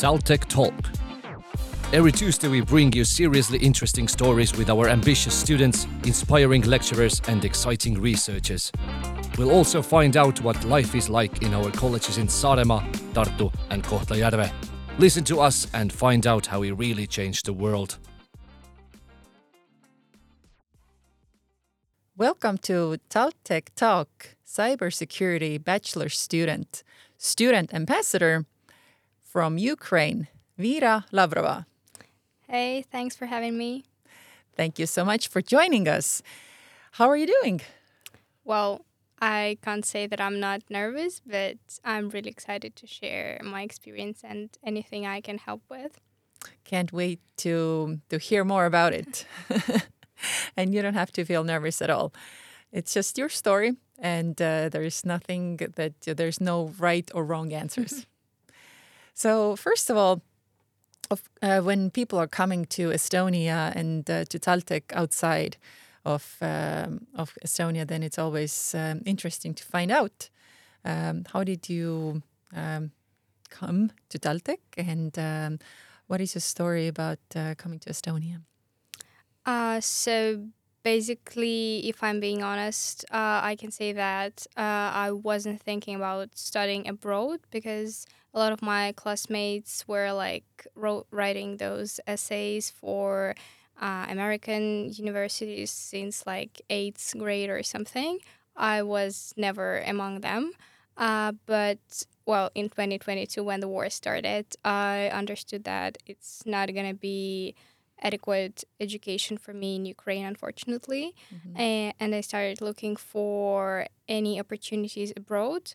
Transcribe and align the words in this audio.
Taltech 0.00 0.48
Talk. 0.48 0.72
Every 1.92 2.10
Tuesday, 2.10 2.48
we 2.48 2.62
bring 2.62 2.90
you 2.94 3.04
seriously 3.04 3.58
interesting 3.58 4.08
stories 4.08 4.56
with 4.56 4.70
our 4.70 4.88
ambitious 4.88 5.34
students, 5.34 5.86
inspiring 6.04 6.62
lecturers, 6.62 7.20
and 7.28 7.44
exciting 7.44 8.00
researchers. 8.00 8.72
We'll 9.36 9.50
also 9.50 9.82
find 9.82 10.16
out 10.16 10.40
what 10.40 10.64
life 10.64 10.94
is 10.94 11.10
like 11.10 11.42
in 11.42 11.52
our 11.52 11.70
colleges 11.72 12.16
in 12.16 12.28
Saaremaa, 12.28 12.80
Tartu, 13.12 13.52
and 13.68 13.84
Kohtla-Järve. 13.84 14.50
Listen 14.98 15.22
to 15.24 15.38
us 15.38 15.66
and 15.74 15.92
find 15.92 16.26
out 16.26 16.46
how 16.46 16.60
we 16.60 16.70
really 16.70 17.06
change 17.06 17.42
the 17.42 17.52
world. 17.52 17.98
Welcome 22.16 22.56
to 22.62 22.96
Taltech 23.10 23.68
Talk, 23.76 24.28
cybersecurity 24.46 25.62
bachelor 25.62 26.08
student, 26.08 26.82
student 27.18 27.74
ambassador 27.74 28.46
from 29.30 29.58
Ukraine, 29.58 30.26
Vira 30.58 31.06
Lavrova. 31.12 31.64
Hey, 32.48 32.84
thanks 32.90 33.14
for 33.14 33.26
having 33.26 33.56
me. 33.56 33.84
Thank 34.56 34.78
you 34.80 34.86
so 34.86 35.04
much 35.04 35.28
for 35.28 35.40
joining 35.40 35.86
us. 35.86 36.22
How 36.92 37.08
are 37.08 37.16
you 37.16 37.26
doing? 37.26 37.60
Well, 38.44 38.84
I 39.22 39.58
can't 39.62 39.84
say 39.84 40.08
that 40.08 40.20
I'm 40.20 40.40
not 40.40 40.62
nervous, 40.68 41.20
but 41.24 41.58
I'm 41.84 42.08
really 42.08 42.30
excited 42.30 42.74
to 42.76 42.86
share 42.88 43.40
my 43.44 43.62
experience 43.62 44.22
and 44.24 44.50
anything 44.64 45.06
I 45.06 45.20
can 45.20 45.38
help 45.38 45.62
with. 45.70 46.00
Can't 46.64 46.92
wait 46.92 47.20
to 47.38 48.00
to 48.08 48.18
hear 48.18 48.44
more 48.44 48.64
about 48.64 48.92
it. 48.94 49.26
and 50.56 50.74
you 50.74 50.82
don't 50.82 50.94
have 50.94 51.12
to 51.12 51.24
feel 51.24 51.44
nervous 51.44 51.80
at 51.82 51.90
all. 51.90 52.12
It's 52.72 52.94
just 52.94 53.18
your 53.18 53.28
story, 53.28 53.76
and 53.98 54.40
uh, 54.42 54.70
there's 54.70 55.04
nothing 55.04 55.58
that 55.76 55.94
there's 56.00 56.40
no 56.40 56.72
right 56.78 57.08
or 57.14 57.24
wrong 57.24 57.52
answers. 57.52 58.06
so, 59.20 59.54
first 59.54 59.90
of 59.90 59.96
all, 59.98 60.22
uh, 61.42 61.60
when 61.60 61.90
people 61.90 62.18
are 62.18 62.26
coming 62.26 62.64
to 62.66 62.88
Estonia 62.88 63.70
and 63.76 64.08
uh, 64.08 64.24
to 64.24 64.38
Taltech 64.38 64.84
outside 64.94 65.58
of 66.06 66.36
um, 66.40 67.06
of 67.14 67.36
Estonia, 67.44 67.86
then 67.86 68.02
it's 68.02 68.18
always 68.18 68.74
um, 68.74 69.02
interesting 69.04 69.52
to 69.54 69.64
find 69.64 69.90
out 69.90 70.30
um, 70.86 71.26
how 71.32 71.44
did 71.44 71.68
you 71.68 72.22
um, 72.56 72.92
come 73.50 73.90
to 74.08 74.18
Taltech 74.18 74.60
and 74.78 75.18
um, 75.18 75.58
what 76.06 76.22
is 76.22 76.34
your 76.34 76.40
story 76.40 76.88
about 76.88 77.18
uh, 77.36 77.54
coming 77.58 77.78
to 77.80 77.90
Estonia? 77.90 78.40
Uh, 79.44 79.80
so 79.80 80.46
basically, 80.82 81.86
if 81.86 82.02
I'm 82.02 82.20
being 82.20 82.42
honest, 82.42 83.04
uh, 83.10 83.40
I 83.42 83.56
can 83.56 83.70
say 83.70 83.92
that 83.92 84.46
uh, 84.56 84.90
I 85.06 85.10
wasn't 85.12 85.60
thinking 85.60 85.94
about 85.96 86.38
studying 86.38 86.88
abroad 86.88 87.40
because 87.50 88.06
a 88.32 88.38
lot 88.38 88.52
of 88.52 88.62
my 88.62 88.92
classmates 88.92 89.86
were 89.88 90.12
like 90.12 90.66
wrote, 90.74 91.06
writing 91.10 91.56
those 91.56 92.00
essays 92.06 92.70
for 92.70 93.34
uh, 93.80 94.06
American 94.08 94.92
universities 94.92 95.70
since 95.70 96.26
like 96.26 96.60
eighth 96.70 97.14
grade 97.18 97.50
or 97.50 97.62
something. 97.62 98.18
I 98.56 98.82
was 98.82 99.32
never 99.36 99.78
among 99.80 100.20
them. 100.20 100.52
Uh, 100.96 101.32
but 101.46 102.04
well, 102.26 102.50
in 102.54 102.68
2022, 102.68 103.42
when 103.42 103.60
the 103.60 103.68
war 103.68 103.88
started, 103.88 104.46
I 104.64 105.10
understood 105.12 105.64
that 105.64 105.98
it's 106.06 106.44
not 106.44 106.72
going 106.74 106.88
to 106.88 106.94
be 106.94 107.54
adequate 108.02 108.64
education 108.80 109.36
for 109.38 109.54
me 109.54 109.76
in 109.76 109.86
Ukraine, 109.86 110.24
unfortunately. 110.24 111.14
Mm-hmm. 111.34 111.60
And, 111.60 111.94
and 112.00 112.14
I 112.14 112.20
started 112.20 112.60
looking 112.60 112.96
for 112.96 113.86
any 114.08 114.38
opportunities 114.38 115.12
abroad. 115.16 115.74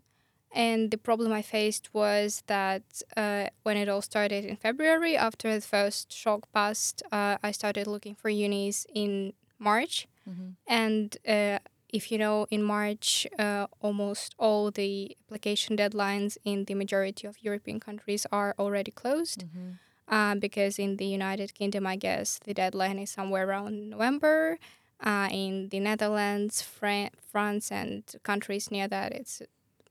And 0.56 0.90
the 0.90 0.98
problem 0.98 1.34
I 1.34 1.42
faced 1.42 1.94
was 1.94 2.42
that 2.48 2.84
uh, 3.18 3.48
when 3.64 3.76
it 3.76 3.90
all 3.90 4.02
started 4.02 4.46
in 4.46 4.56
February, 4.56 5.18
after 5.18 5.54
the 5.54 5.60
first 5.60 6.14
shock 6.14 6.48
passed, 6.54 7.04
uh, 7.12 7.38
I 7.44 7.52
started 7.52 7.88
looking 7.88 8.16
for 8.16 8.30
unis 8.30 8.88
in 8.94 9.34
March. 9.60 10.08
Mm-hmm. 10.28 10.52
And 10.66 11.18
uh, 11.28 11.60
if 11.90 12.10
you 12.10 12.18
know, 12.18 12.48
in 12.50 12.64
March, 12.64 13.28
uh, 13.38 13.68
almost 13.82 14.34
all 14.40 14.72
the 14.72 15.18
application 15.26 15.76
deadlines 15.76 16.38
in 16.46 16.64
the 16.66 16.74
majority 16.74 17.28
of 17.28 17.44
European 17.44 17.82
countries 17.82 18.26
are 18.32 18.56
already 18.58 18.92
closed. 18.92 19.44
Mm-hmm. 19.44 19.72
Uh, 20.08 20.36
because 20.36 20.80
in 20.80 20.98
the 20.98 21.06
United 21.06 21.54
Kingdom, 21.54 21.86
I 21.86 21.98
guess 21.98 22.40
the 22.46 22.54
deadline 22.54 23.00
is 23.00 23.10
somewhere 23.10 23.46
around 23.46 23.90
November. 23.90 24.58
Uh, 25.04 25.28
in 25.32 25.68
the 25.70 25.80
Netherlands, 25.80 26.62
Fran- 26.62 27.10
France, 27.20 27.72
and 27.72 28.04
countries 28.24 28.72
near 28.72 28.88
that, 28.88 29.12
it's 29.12 29.42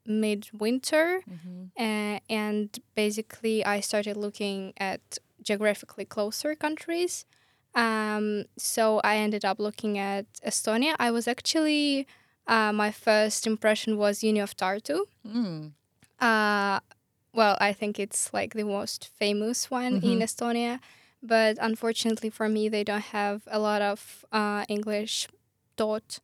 midwinter. 0.07 1.21
Mm-hmm. 1.29 1.65
Uh, 1.79 2.19
and 2.29 2.79
basically, 2.95 3.65
I 3.65 3.81
started 3.81 4.17
looking 4.17 4.73
at 4.77 5.19
geographically 5.43 6.05
closer 6.05 6.55
countries. 6.55 7.27
Um, 7.75 8.45
so 8.57 9.01
I 9.03 9.17
ended 9.17 9.45
up 9.45 9.59
looking 9.59 9.99
at 9.99 10.27
Estonia. 10.47 10.95
I 10.99 11.11
was 11.11 11.27
actually, 11.27 12.07
uh, 12.47 12.73
my 12.73 12.91
first 12.91 13.47
impression 13.47 13.97
was 13.99 14.23
Uni 14.23 14.41
of 14.41 14.57
Tartu. 14.57 15.05
Mm. 15.27 15.73
Uh, 16.21 16.81
well, 17.33 17.57
I 17.61 17.73
think 17.73 17.99
it's 17.99 18.33
like 18.33 18.55
the 18.55 18.63
most 18.63 19.09
famous 19.19 19.71
one 19.71 20.01
mm-hmm. 20.01 20.07
in 20.07 20.19
Estonia. 20.21 20.81
But 21.23 21.57
unfortunately 21.61 22.31
for 22.31 22.49
me, 22.49 22.69
they 22.69 22.85
don't 22.85 23.01
have 23.01 23.43
a 23.47 23.59
lot 23.59 23.83
of 23.83 24.25
uh, 24.31 24.65
English 24.69 25.27
taught 25.77 26.21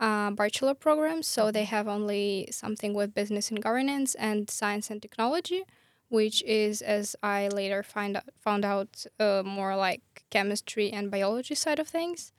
uh, 0.00 0.30
bachelor 0.32 0.74
programs. 0.74 1.28
So 1.28 1.52
they 1.52 1.64
have 1.64 1.86
only 1.86 2.48
something 2.50 2.94
with 2.94 3.14
business 3.14 3.50
and 3.50 3.62
governance 3.62 4.14
and 4.16 4.50
science 4.50 4.90
and 4.90 5.00
technology, 5.00 5.64
which 6.08 6.42
is, 6.44 6.82
as 6.82 7.14
I 7.22 7.48
later 7.48 7.82
find 7.82 8.16
out, 8.16 8.24
found 8.40 8.64
out, 8.64 9.04
uh, 9.20 9.42
more 9.44 9.76
like 9.76 10.02
chemistry 10.30 10.90
and 10.90 11.10
biology 11.10 11.54
side 11.54 11.78
of 11.78 11.88
things. 11.88 12.32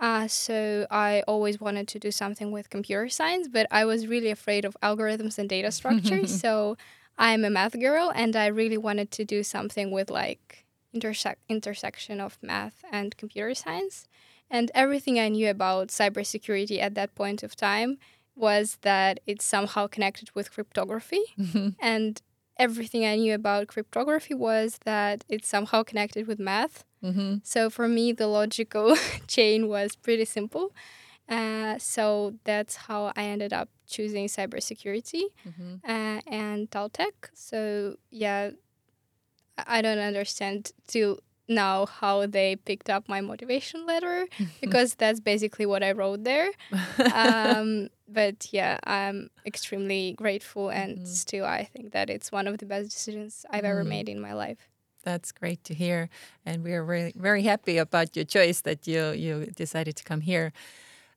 Uh, 0.00 0.26
so 0.26 0.86
I 0.90 1.22
always 1.28 1.60
wanted 1.60 1.86
to 1.88 1.98
do 1.98 2.10
something 2.10 2.50
with 2.50 2.68
computer 2.68 3.08
science, 3.08 3.48
but 3.48 3.66
I 3.70 3.84
was 3.84 4.06
really 4.08 4.30
afraid 4.30 4.64
of 4.64 4.76
algorithms 4.82 5.38
and 5.38 5.48
data 5.48 5.70
structures. 5.70 6.34
so 6.40 6.76
I'm 7.16 7.44
a 7.44 7.50
math 7.50 7.78
girl 7.78 8.12
and 8.14 8.34
I 8.34 8.46
really 8.48 8.76
wanted 8.76 9.12
to 9.12 9.24
do 9.24 9.44
something 9.44 9.92
with 9.92 10.10
like 10.10 10.64
intersect 10.92 11.40
intersection 11.48 12.20
of 12.20 12.38
math 12.42 12.84
and 12.90 13.16
computer 13.16 13.54
science. 13.54 14.06
And 14.50 14.70
everything 14.74 15.18
I 15.18 15.28
knew 15.28 15.48
about 15.50 15.88
cybersecurity 15.88 16.80
at 16.80 16.94
that 16.94 17.14
point 17.14 17.42
of 17.42 17.56
time 17.56 17.98
was 18.36 18.78
that 18.82 19.20
it's 19.26 19.44
somehow 19.44 19.86
connected 19.86 20.30
with 20.34 20.52
cryptography. 20.52 21.22
Mm-hmm. 21.38 21.68
And 21.80 22.20
everything 22.58 23.04
I 23.04 23.16
knew 23.16 23.34
about 23.34 23.68
cryptography 23.68 24.34
was 24.34 24.78
that 24.84 25.24
it's 25.28 25.48
somehow 25.48 25.82
connected 25.82 26.26
with 26.26 26.38
math. 26.38 26.84
Mm-hmm. 27.02 27.36
So 27.42 27.70
for 27.70 27.88
me, 27.88 28.12
the 28.12 28.26
logical 28.26 28.96
chain 29.26 29.68
was 29.68 29.96
pretty 29.96 30.24
simple. 30.24 30.72
Uh, 31.28 31.78
so 31.78 32.34
that's 32.44 32.76
how 32.76 33.12
I 33.16 33.24
ended 33.24 33.52
up 33.52 33.68
choosing 33.86 34.26
cybersecurity 34.26 35.24
mm-hmm. 35.48 35.74
uh, 35.88 36.20
and 36.26 36.70
Taltech. 36.70 37.30
So 37.34 37.96
yeah, 38.10 38.50
I 39.58 39.82
don't 39.82 39.98
understand 39.98 40.72
till 40.86 41.20
now 41.48 41.86
how 41.86 42.26
they 42.26 42.56
picked 42.56 42.88
up 42.88 43.08
my 43.08 43.20
motivation 43.20 43.86
letter 43.86 44.26
because 44.60 44.94
that's 44.94 45.20
basically 45.20 45.66
what 45.66 45.82
I 45.82 45.92
wrote 45.92 46.24
there. 46.24 46.50
Um, 47.12 47.88
but 48.08 48.48
yeah, 48.52 48.78
I'm 48.84 49.30
extremely 49.46 50.12
grateful, 50.12 50.70
and 50.70 50.98
mm-hmm. 50.98 51.06
still 51.06 51.44
I 51.44 51.64
think 51.64 51.92
that 51.92 52.10
it's 52.10 52.30
one 52.32 52.46
of 52.46 52.58
the 52.58 52.66
best 52.66 52.90
decisions 52.90 53.46
I've 53.50 53.64
mm-hmm. 53.64 53.70
ever 53.70 53.84
made 53.84 54.08
in 54.08 54.20
my 54.20 54.32
life. 54.32 54.58
That's 55.02 55.32
great 55.32 55.62
to 55.64 55.74
hear, 55.74 56.08
and 56.46 56.64
we 56.64 56.72
are 56.72 56.82
really 56.84 57.12
very 57.14 57.42
happy 57.42 57.76
about 57.76 58.16
your 58.16 58.24
choice 58.24 58.62
that 58.62 58.86
you 58.86 59.10
you 59.10 59.46
decided 59.54 59.96
to 59.96 60.04
come 60.04 60.22
here. 60.22 60.52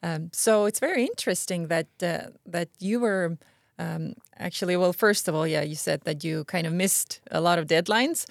Um, 0.03 0.29
so 0.31 0.65
it's 0.65 0.79
very 0.79 1.03
interesting 1.05 1.67
that 1.67 1.88
uh, 2.03 2.31
that 2.45 2.69
you 2.79 2.99
were 2.99 3.38
um, 3.79 4.13
actually 4.38 4.75
well. 4.75 4.94
First 4.94 5.27
of 5.27 5.35
all, 5.35 5.47
yeah, 5.47 5.61
you 5.61 5.75
said 5.75 6.01
that 6.01 6.23
you 6.23 6.44
kind 6.45 6.68
of 6.68 6.74
missed 6.74 7.21
a 7.31 7.39
lot 7.39 7.59
of 7.59 7.68
deadlines, 7.68 8.25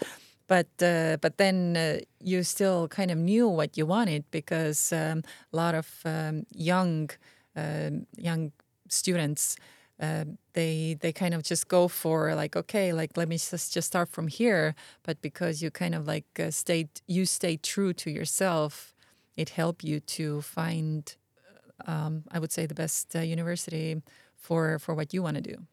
but 0.48 0.68
uh, 0.82 1.16
but 1.20 1.38
then 1.38 1.76
uh, 1.76 1.98
you 2.20 2.42
still 2.42 2.88
kind 2.88 3.10
of 3.10 3.18
knew 3.18 3.48
what 3.48 3.76
you 3.76 3.86
wanted 3.86 4.24
because 4.30 4.92
um, 4.92 5.22
a 5.52 5.56
lot 5.56 5.74
of 5.74 6.00
um, 6.04 6.46
young 6.54 7.10
um, 7.56 8.06
young 8.16 8.52
students. 8.88 9.56
Uh, 9.98 10.24
they 10.52 10.94
they 11.00 11.10
kind 11.10 11.32
of 11.32 11.42
just 11.42 11.68
go 11.68 11.88
for 11.88 12.34
like 12.34 12.54
okay 12.54 12.92
like 12.92 13.16
let 13.16 13.28
me 13.30 13.38
just 13.38 13.72
just 13.72 13.86
start 13.88 14.10
from 14.10 14.28
here 14.28 14.74
but 15.04 15.22
because 15.22 15.62
you 15.62 15.70
kind 15.70 15.94
of 15.94 16.06
like 16.06 16.26
uh, 16.38 16.50
stayed 16.50 16.90
you 17.06 17.24
stayed 17.24 17.62
true 17.62 17.94
to 17.94 18.10
yourself 18.10 18.94
it 19.38 19.48
helped 19.48 19.82
you 19.82 19.98
to 20.00 20.42
find 20.42 21.16
um, 21.86 22.24
I 22.30 22.38
would 22.38 22.52
say, 22.52 22.66
the 22.66 22.74
best 22.74 23.14
uh, 23.14 23.20
university 23.20 24.02
for 24.36 24.78
for 24.78 24.94
what 24.94 25.12
you 25.12 25.22
want 25.22 25.36
to 25.36 25.42
do? 25.42 25.66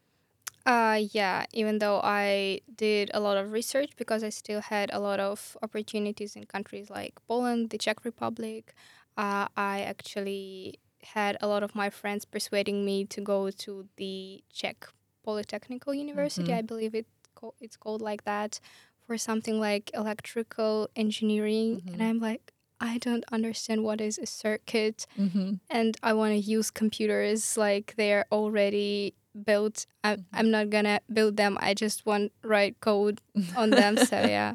Uh, 0.66 0.98
yeah, 1.12 1.44
even 1.52 1.78
though 1.78 2.00
I 2.02 2.60
did 2.74 3.10
a 3.12 3.20
lot 3.20 3.36
of 3.36 3.52
research 3.52 3.90
because 3.96 4.24
I 4.24 4.30
still 4.30 4.60
had 4.60 4.88
a 4.92 4.98
lot 4.98 5.20
of 5.20 5.56
opportunities 5.62 6.36
in 6.36 6.44
countries 6.44 6.88
like 6.88 7.14
Poland, 7.28 7.68
the 7.70 7.76
Czech 7.78 8.04
Republic, 8.04 8.72
uh, 9.18 9.46
I 9.56 9.82
actually 9.82 10.78
had 11.02 11.36
a 11.42 11.46
lot 11.46 11.62
of 11.62 11.74
my 11.74 11.90
friends 11.90 12.24
persuading 12.24 12.82
me 12.84 13.04
to 13.06 13.20
go 13.20 13.50
to 13.50 13.86
the 13.96 14.42
Czech 14.50 14.88
Polytechnical 15.26 15.94
University. 15.94 16.44
Mm-hmm. 16.50 16.58
I 16.58 16.62
believe 16.62 16.94
it 16.94 17.06
co- 17.34 17.54
it's 17.60 17.76
called 17.76 18.00
like 18.00 18.24
that 18.24 18.58
for 19.06 19.18
something 19.18 19.60
like 19.60 19.90
electrical 19.92 20.88
engineering, 20.96 21.82
and 21.86 22.00
Mhm. 22.00 22.08
I'm 22.08 22.20
like, 22.20 22.52
I 22.80 22.96
don't 22.98 23.24
understand 23.30 23.84
what 23.84 24.00
is 24.00 24.18
a 24.18 24.24
circuit, 24.26 25.06
Mm-hmm. 25.18 25.54
and 25.68 25.96
I 26.02 26.14
want 26.14 26.32
to 26.32 26.38
use 26.40 26.70
computers 26.70 27.58
like 27.58 27.94
they're 27.96 28.24
already 28.32 29.12
built. 29.34 29.86
I, 30.02 30.16
Mhm. 30.16 30.24
I'm 30.32 30.50
not 30.50 30.70
gonna 30.70 31.00
build 31.12 31.36
them. 31.36 31.58
I 31.60 31.74
just 31.74 32.06
want 32.06 32.32
write 32.42 32.80
code 32.80 33.20
on 33.56 33.70
them. 33.70 33.96
so 33.96 34.16
yeah, 34.36 34.54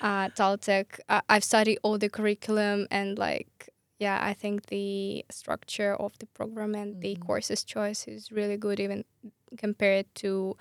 uh, 0.00 0.28
Taltech. 0.30 1.00
Uh, 1.08 1.20
I've 1.28 1.44
studied 1.44 1.78
all 1.82 1.98
the 1.98 2.08
curriculum 2.08 2.86
and 2.90 3.18
like 3.18 3.70
yeah, 3.98 4.18
I 4.22 4.34
think 4.34 4.66
the 4.66 5.24
structure 5.30 5.94
of 5.96 6.18
the 6.18 6.26
program 6.26 6.74
and 6.74 7.00
the 7.00 7.16
Mhm. 7.16 7.20
courses 7.26 7.64
choice 7.64 8.06
is 8.06 8.30
really 8.30 8.58
good, 8.58 8.78
even 8.80 9.04
compared 9.56 10.06
to 10.16 10.56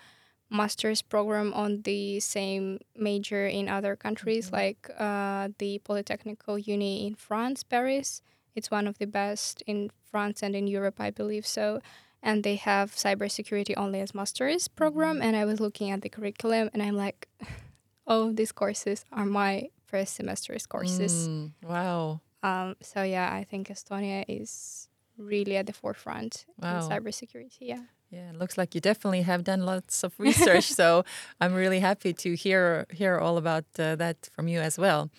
master's 0.50 1.02
program 1.02 1.54
on 1.54 1.82
the 1.82 2.20
same 2.22 2.80
major 2.96 3.46
in 3.48 3.68
other 3.68 3.96
countries 3.96 4.50
Mhm. 4.50 4.54
like 4.54 4.90
uh, 5.00 5.50
the 5.58 5.80
Polytechnical 5.84 6.66
Uni 6.66 7.06
in 7.08 7.16
France, 7.16 7.64
Paris. 7.64 8.22
It's 8.56 8.72
one 8.72 8.88
of 8.88 8.98
the 9.00 9.08
best 9.08 9.64
in 9.68 9.90
France 10.10 10.42
and 10.44 10.56
in 10.56 10.68
Europe, 10.68 11.02
I 11.02 11.12
believe 11.12 11.46
so. 11.46 11.82
And 12.26 12.44
they 12.44 12.56
have 12.58 12.92
cybersecurity 12.96 13.74
only 13.78 14.00
as 14.02 14.14
master's 14.16 14.68
program. 14.68 15.18
Mhm. 15.18 15.24
And 15.26 15.36
I 15.42 15.46
was 15.46 15.60
looking 15.60 15.92
at 15.92 16.02
the 16.02 16.10
curriculum 16.10 16.70
and 16.74 16.82
I'm 16.82 16.98
like, 17.06 17.28
oh, 18.08 18.34
these 18.34 18.52
courses 18.52 19.06
are 19.12 19.26
my 19.26 19.70
first 19.86 20.16
semester's 20.16 20.66
courses. 20.68 21.28
Mm, 21.30 21.52
wow. 21.64 22.20
Um, 22.42 22.76
so 22.82 23.04
yeah, 23.04 23.30
I 23.40 23.44
think 23.46 23.70
Estonia 23.70 24.26
is 24.28 24.90
really 25.18 25.56
at 25.58 25.66
the 25.68 25.74
forefront 25.74 26.46
Wow. 26.60 26.80
in 26.80 26.90
cybersecurity. 26.90 27.62
Yeah. 27.62 27.84
Yeah, 28.10 28.30
it 28.32 28.38
looks 28.40 28.58
like 28.58 28.76
you 28.76 28.82
definitely 28.82 29.24
have 29.24 29.44
done 29.44 29.62
lots 29.66 30.04
of 30.04 30.14
research. 30.20 30.66
so 30.72 31.04
I'm 31.42 31.54
really 31.54 31.80
happy 31.80 32.14
to 32.14 32.30
hear 32.36 32.86
hear 33.00 33.18
all 33.20 33.38
about 33.38 33.66
uh, 33.80 33.96
that 33.98 34.18
from 34.36 34.48
you 34.48 34.60
as 34.62 34.78
well. 34.78 35.10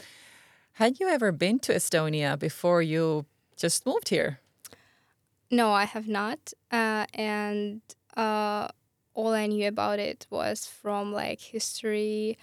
Had 0.72 1.00
you 1.00 1.08
ever 1.08 1.32
been 1.32 1.58
to 1.60 1.72
Estonia 1.74 2.36
before 2.38 2.82
you 2.82 3.24
just 3.56 3.86
moved 3.86 4.08
here? 4.10 4.38
No, 5.50 5.72
I 5.72 5.84
have 5.84 6.08
not. 6.08 6.52
Uh, 6.70 7.06
and 7.14 7.80
uh, 8.16 8.68
all 9.14 9.32
I 9.32 9.46
knew 9.46 9.66
about 9.68 9.98
it 9.98 10.26
was 10.30 10.66
from 10.66 11.12
like 11.12 11.40
history 11.40 12.36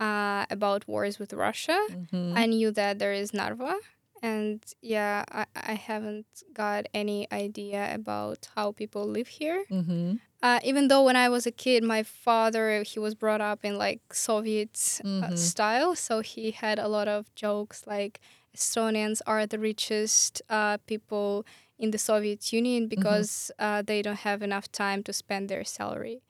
uh, 0.00 0.46
about 0.50 0.86
wars 0.88 1.18
with 1.18 1.32
Russia. 1.32 1.78
Mhm. 1.90 2.36
I 2.36 2.46
knew 2.46 2.70
that 2.72 2.98
there 2.98 3.12
is 3.12 3.32
Narva. 3.34 3.76
And 4.22 4.62
yeah, 4.80 5.24
I, 5.30 5.44
I 5.54 5.74
haven't 5.74 6.26
got 6.54 6.86
any 6.94 7.26
idea 7.30 7.94
about 7.94 8.48
how 8.54 8.72
people 8.72 9.06
live 9.06 9.28
here. 9.28 9.64
Mhm. 9.70 10.20
Uh, 10.42 10.60
even 10.62 10.88
though 10.88 11.02
when 11.04 11.16
I 11.16 11.28
was 11.28 11.46
a 11.46 11.50
kid, 11.50 11.82
my 11.84 12.02
father 12.02 12.82
he 12.82 12.98
was 12.98 13.14
brought 13.14 13.40
up 13.40 13.64
in 13.64 13.76
like 13.78 14.00
Soviet 14.12 15.00
uh, 15.04 15.28
Mhm. 15.30 15.38
style, 15.38 15.94
so 15.94 16.20
he 16.20 16.50
had 16.52 16.78
a 16.78 16.88
lot 16.88 17.08
of 17.08 17.34
jokes 17.34 17.86
like 17.86 18.20
Estonians 18.56 19.20
are 19.26 19.46
the 19.46 19.58
richest 19.58 20.42
uh, 20.48 20.76
people 20.86 21.44
in 21.78 21.90
the 21.90 21.98
Soviet 21.98 22.52
Union 22.52 22.88
because 22.88 23.50
uh, 23.58 23.82
they 23.82 24.02
don't 24.02 24.20
have 24.20 24.42
enough 24.42 24.70
time 24.70 25.02
to 25.02 25.12
spend 25.12 25.48
their 25.48 25.64
salary. 25.64 26.22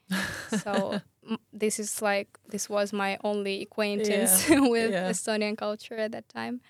So 0.49 1.00
m- 1.29 1.38
this 1.52 1.79
is 1.79 2.00
like 2.02 2.38
this 2.49 2.69
was 2.69 2.93
my 2.93 3.19
only 3.23 3.62
acquaintance 3.62 4.49
with 4.49 4.93
yeah. 4.93 5.11
Estonian 5.11 5.56
culture 5.56 5.96
at 5.96 6.12
that 6.12 6.29
time. 6.29 6.61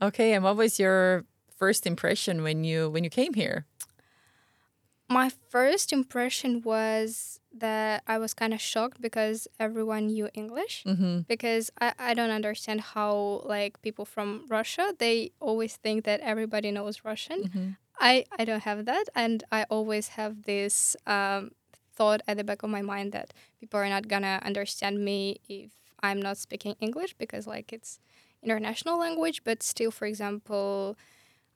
Okay, 0.00 0.32
and 0.32 0.42
what 0.44 0.56
was 0.56 0.78
your 0.78 1.24
first 1.56 1.86
impression 1.86 2.42
when 2.42 2.64
you 2.64 2.90
when 2.90 3.04
you 3.04 3.10
came 3.10 3.34
here? 3.34 3.66
My 5.08 5.30
first 5.50 5.92
impression 5.92 6.62
was 6.62 7.38
that 7.52 8.02
I 8.06 8.16
was 8.16 8.32
kind 8.32 8.54
of 8.54 8.60
shocked 8.62 9.00
because 9.00 9.46
everyone 9.60 10.06
knew 10.06 10.28
English. 10.32 10.84
Mm-hmm. 10.86 11.20
because 11.28 11.70
I, 11.78 11.92
I 11.98 12.14
don't 12.14 12.30
understand 12.30 12.80
how 12.80 13.42
like 13.44 13.82
people 13.82 14.04
from 14.04 14.46
Russia 14.48 14.94
they 14.98 15.32
always 15.38 15.76
think 15.76 16.04
that 16.04 16.20
everybody 16.20 16.70
knows 16.70 17.04
Russian. 17.04 17.42
Mm-hmm. 17.44 17.68
I, 18.02 18.26
I 18.38 18.44
don't 18.44 18.64
have 18.64 18.86
that. 18.86 19.06
And 19.14 19.44
I 19.52 19.64
always 19.70 20.08
have 20.10 20.42
this 20.44 20.96
um, 21.06 21.52
thought 21.94 22.22
at 22.28 22.36
the 22.38 22.44
back 22.44 22.62
of 22.64 22.70
my 22.70 22.82
mind 22.82 23.12
that 23.12 23.32
people 23.60 23.80
are 23.80 23.88
not 23.88 24.08
gonna 24.08 24.40
understand 24.44 25.04
me 25.04 25.40
if 25.48 25.70
I'm 26.02 26.20
not 26.22 26.38
speaking 26.38 26.76
English 26.80 27.14
because 27.14 27.46
like 27.46 27.72
it's 27.72 28.00
international 28.42 28.98
language. 28.98 29.42
But 29.44 29.62
still 29.62 29.92
for 29.92 30.06
example 30.06 30.98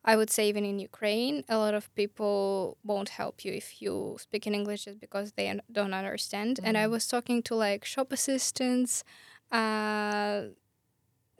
I 0.04 0.16
would 0.16 0.30
say 0.30 0.48
even 0.48 0.64
in 0.64 0.78
Ukraine 0.78 1.44
a 1.48 1.58
lot 1.58 1.74
of 1.74 1.94
people 1.96 2.78
won't 2.84 3.10
help 3.10 3.44
you 3.44 3.52
if 3.52 3.82
you 3.82 4.16
speak 4.20 4.46
in 4.46 4.54
English 4.54 4.86
just 4.86 5.00
because 5.00 5.32
they 5.34 5.60
don't 5.72 5.94
understand. 5.94 6.60
And 6.64 6.78
I 6.78 6.86
Mhm. 6.86 6.92
was 6.92 7.08
talking 7.08 7.42
to 7.44 7.56
like 7.56 7.84
shop 7.84 8.12
assistants 8.12 9.04
uh, 9.52 10.42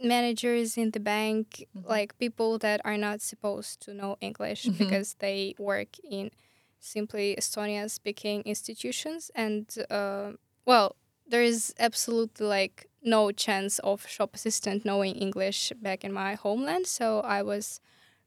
managers 0.03 0.77
in 0.77 0.91
the 0.91 1.01
bank, 1.01 1.65
Mhm. 1.75 1.89
like 1.89 2.19
people 2.19 2.59
that 2.59 2.81
are 2.85 2.99
not 2.99 3.21
supposed 3.21 3.81
to 3.81 3.95
know 3.95 4.17
English 4.21 4.65
Mhm. 4.67 4.79
because 4.79 5.15
they 5.19 5.55
work 5.59 5.99
in 6.05 6.31
simply 6.79 7.35
Estonian 7.37 7.91
speaking 7.91 8.43
institutions. 8.45 9.31
And 9.35 9.67
uh, 9.91 10.33
well, 10.67 10.97
there 11.27 11.43
is 11.43 11.75
absolutely 11.79 12.47
like 12.47 12.87
no 13.03 13.33
chance 13.33 13.79
of 13.81 14.07
shop 14.07 14.35
assistant 14.35 14.85
knowing 14.85 15.15
English 15.17 15.73
back 15.81 16.05
in 16.05 16.13
my 16.13 16.35
homeland. 16.35 16.87
So 16.87 17.21
I 17.21 17.43
was 17.43 17.81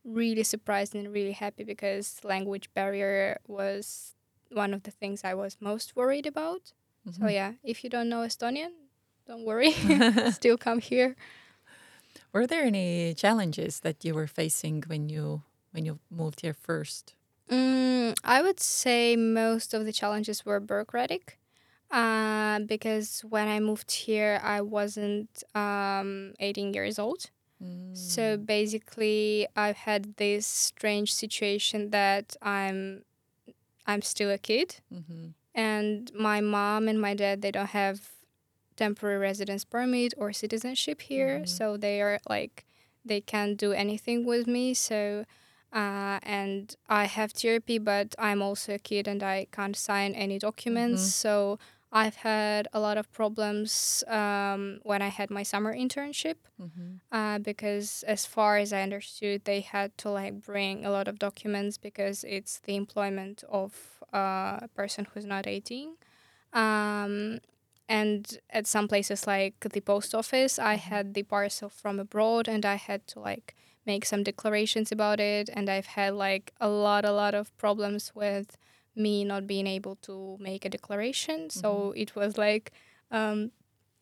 really 0.03 0.43
surprised 0.43 0.95
and 0.95 1.13
really 1.13 1.33
happy 1.33 1.63
because 1.63 2.19
language 2.23 2.69
barrier 2.73 3.37
was 3.47 4.15
one 4.51 4.73
of 4.73 4.81
the 4.83 4.91
things 4.91 5.23
I 5.23 5.33
was 5.35 5.57
most 5.61 5.95
worried 5.95 6.25
about. 6.25 6.73
So 7.11 7.27
yeah, 7.27 7.53
if 7.63 7.83
you 7.83 7.89
don't 7.89 8.07
know 8.09 8.21
Estonian, 8.25 8.71
don't 9.25 9.43
worry. 9.45 9.71
Still 10.31 10.57
come 10.57 10.79
here. 10.79 11.15
Were 12.31 12.45
there 12.47 12.63
any 12.63 13.13
challenges 13.15 13.79
that 13.81 14.03
you 14.05 14.13
were 14.13 14.27
facing 14.27 14.83
when 14.87 15.09
you 15.09 15.43
when 15.71 15.85
you 15.85 15.99
moved 16.09 16.41
here 16.41 16.53
first? 16.53 17.15
Mm, 17.49 18.15
I 18.23 18.41
would 18.41 18.59
say 18.59 19.15
most 19.15 19.73
of 19.73 19.85
the 19.85 19.93
challenges 19.93 20.45
were 20.45 20.59
bureaucratic. 20.59 21.37
Uh, 21.91 22.59
because 22.59 23.21
when 23.21 23.47
I 23.47 23.59
moved 23.59 23.89
here, 23.91 24.39
I 24.43 24.61
wasn't 24.61 25.43
um, 25.55 26.33
18 26.39 26.73
years 26.73 26.99
old. 26.99 27.31
So 27.93 28.37
basically, 28.37 29.47
I've 29.55 29.77
had 29.77 30.15
this 30.17 30.45
strange 30.47 31.13
situation 31.13 31.89
that 31.91 32.37
I'm 32.41 33.03
I'm 33.87 34.01
still 34.01 34.29
a 34.31 34.37
kid, 34.37 34.77
Mm-hmm. 34.93 35.29
and 35.55 36.11
my 36.13 36.41
mom 36.41 36.87
and 36.87 37.01
my 37.01 37.13
dad 37.15 37.41
they 37.41 37.51
don't 37.51 37.69
have 37.71 38.09
temporary 38.83 39.19
residence 39.29 39.63
permit 39.75 40.11
or 40.21 40.27
citizenship 40.43 40.99
here 41.11 41.35
Mhm. 41.41 41.47
so 41.57 41.65
they 41.85 41.97
are 42.05 42.17
like 42.35 42.55
they 43.09 43.21
can't 43.33 43.55
do 43.65 43.69
anything 43.83 44.19
with 44.31 44.45
me 44.55 44.65
so 44.89 44.99
uh, 45.81 46.17
and 46.39 46.61
i 47.01 47.03
have 47.17 47.29
therapy 47.41 47.77
but 47.91 48.07
i'm 48.27 48.41
also 48.47 48.69
a 48.75 48.79
kid 48.89 49.03
and 49.11 49.21
i 49.35 49.37
can't 49.57 49.77
sign 49.89 50.11
any 50.25 50.37
documents 50.49 51.01
Mhm. 51.03 51.11
so 51.23 51.33
i've 52.01 52.17
had 52.29 52.63
a 52.77 52.79
lot 52.87 52.97
of 53.01 53.05
problems 53.19 53.71
um, 54.19 54.61
when 54.89 55.01
i 55.07 55.11
had 55.19 55.29
my 55.39 55.43
summer 55.51 55.73
internship 55.85 56.37
Mm-hmm. 56.65 56.89
uh, 57.17 57.37
because 57.51 57.89
as 58.15 58.21
far 58.35 58.51
as 58.63 58.69
I 58.77 58.81
understood, 58.89 59.37
they 59.51 59.61
had 59.75 59.89
to 60.03 60.07
like 60.19 60.35
bring 60.51 60.75
a 60.85 60.91
lot 60.97 61.07
of 61.07 61.15
documents 61.27 61.75
because 61.87 62.17
it's 62.37 62.53
the 62.67 62.75
employment 62.83 63.37
of 63.61 63.71
uh, 64.19 64.55
a 64.67 64.69
person 64.79 65.01
who's 65.09 65.25
not 65.33 65.47
18. 65.47 65.89
Um, 66.53 67.39
and 67.89 68.39
at 68.51 68.67
some 68.67 68.87
places 68.87 69.27
like 69.27 69.55
the 69.73 69.81
post 69.81 70.13
office, 70.15 70.59
I 70.59 70.75
Mhm. 70.75 70.89
had 70.91 71.05
the 71.13 71.23
parcel 71.23 71.69
from 71.69 71.99
abroad 71.99 72.47
and 72.47 72.63
I 72.65 72.75
had 72.75 73.01
to 73.07 73.19
like 73.19 73.55
make 73.85 74.05
some 74.05 74.23
declarations 74.23 74.91
about 74.91 75.19
it. 75.19 75.49
And 75.55 75.69
I've 75.69 75.87
had 75.97 76.13
like 76.13 76.45
a 76.61 76.69
lot, 76.69 77.03
a 77.05 77.11
lot 77.11 77.33
of 77.33 77.45
problems 77.57 78.11
with 78.15 78.55
me 78.95 79.23
not 79.23 79.47
being 79.47 79.67
able 79.67 79.95
to 80.07 80.37
make 80.39 80.65
a 80.65 80.69
declaration. 80.69 81.49
So 81.49 81.93
it 82.03 82.15
was 82.15 82.37
like 82.37 82.71
um, 83.11 83.51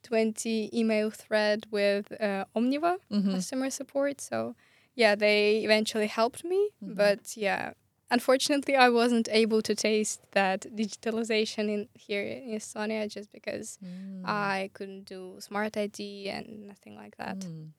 20 0.03 0.69
email 0.73 1.09
thread 1.09 1.65
with 1.71 2.11
uh, 2.21 2.45
Omniva 2.55 2.97
Mm-hmm. 3.11 3.33
customer 3.35 3.69
support. 3.69 4.21
So 4.21 4.55
yeah, 4.95 5.15
they 5.15 5.63
eventually 5.63 6.07
helped 6.07 6.43
me. 6.43 6.71
Mhm. 6.83 6.95
But 6.95 7.37
yeah, 7.37 7.73
unfortunately, 8.09 8.75
I 8.75 8.89
wasn't 8.89 9.27
able 9.31 9.61
to 9.61 9.75
taste 9.75 10.21
that 10.31 10.61
digitalization 10.75 11.69
in 11.69 11.87
here 11.93 12.23
in 12.23 12.55
Estonia 12.55 13.07
just 13.09 13.31
because 13.31 13.77
Mm. 13.83 14.25
I 14.25 14.69
couldn't 14.73 15.05
do 15.05 15.35
smart 15.39 15.77
ID 15.77 16.29
and 16.29 16.67
nothing 16.67 16.95
like 16.95 17.17
that. 17.17 17.39
Mm. 17.39 17.71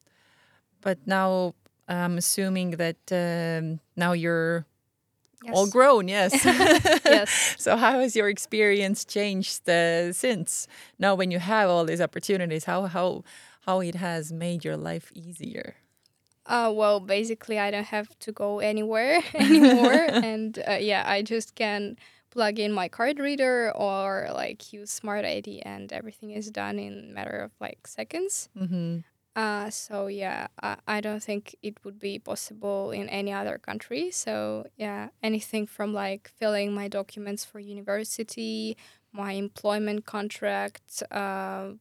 But 0.80 0.98
now 1.06 1.54
I'm 1.88 2.18
assuming 2.18 2.76
that 2.76 2.96
um, 3.12 3.80
now 3.96 4.12
you're 4.12 4.66
all 5.52 5.66
grown, 5.66 6.08
yes. 6.08 6.32
Yes. 7.04 7.54
So 7.58 7.76
how 7.76 8.00
has 8.00 8.14
your 8.16 8.28
experience 8.28 9.04
changed 9.04 9.68
uh, 9.68 10.12
since 10.12 10.66
now 10.98 11.14
when 11.14 11.30
you 11.30 11.38
have 11.38 11.70
all 11.70 11.84
these 11.84 12.00
opportunities? 12.00 12.64
How 12.64 12.86
how 12.86 13.24
how 13.66 13.80
it 13.80 13.94
has 13.96 14.32
made 14.32 14.64
your 14.64 14.76
life 14.76 15.10
easier? 15.14 15.76
Uh, 16.48 16.72
well, 16.74 16.98
basically, 16.98 17.58
I 17.58 17.70
don't 17.70 17.86
have 17.86 18.18
to 18.20 18.32
go 18.32 18.58
anywhere 18.58 19.20
anymore, 19.34 19.92
and 19.92 20.58
uh, 20.66 20.78
yeah, 20.80 21.04
I 21.06 21.22
just 21.22 21.54
can 21.54 21.96
plug 22.30 22.58
in 22.58 22.72
my 22.72 22.88
card 22.88 23.18
reader 23.18 23.70
or 23.76 24.30
like 24.34 24.72
use 24.72 24.90
Smart 24.90 25.24
ID, 25.24 25.60
and 25.62 25.92
everything 25.92 26.30
is 26.30 26.50
done 26.50 26.78
in 26.78 27.10
a 27.10 27.12
matter 27.12 27.38
of 27.38 27.52
like 27.60 27.86
seconds. 27.86 28.48
Mm-hmm. 28.58 28.98
Uh, 29.36 29.70
so 29.70 30.08
yeah, 30.08 30.48
I, 30.60 30.76
I 30.88 31.00
don't 31.00 31.22
think 31.22 31.54
it 31.62 31.84
would 31.84 32.00
be 32.00 32.18
possible 32.18 32.90
in 32.90 33.08
any 33.08 33.32
other 33.32 33.58
country. 33.58 34.10
So 34.10 34.66
yeah, 34.76 35.10
anything 35.22 35.66
from 35.66 35.92
like 35.92 36.28
filling 36.38 36.72
my 36.74 36.88
documents 36.88 37.44
for 37.44 37.60
university, 37.60 38.76
my 39.12 39.32
employment 39.32 40.06
contract, 40.06 41.02
uh, 41.10 41.72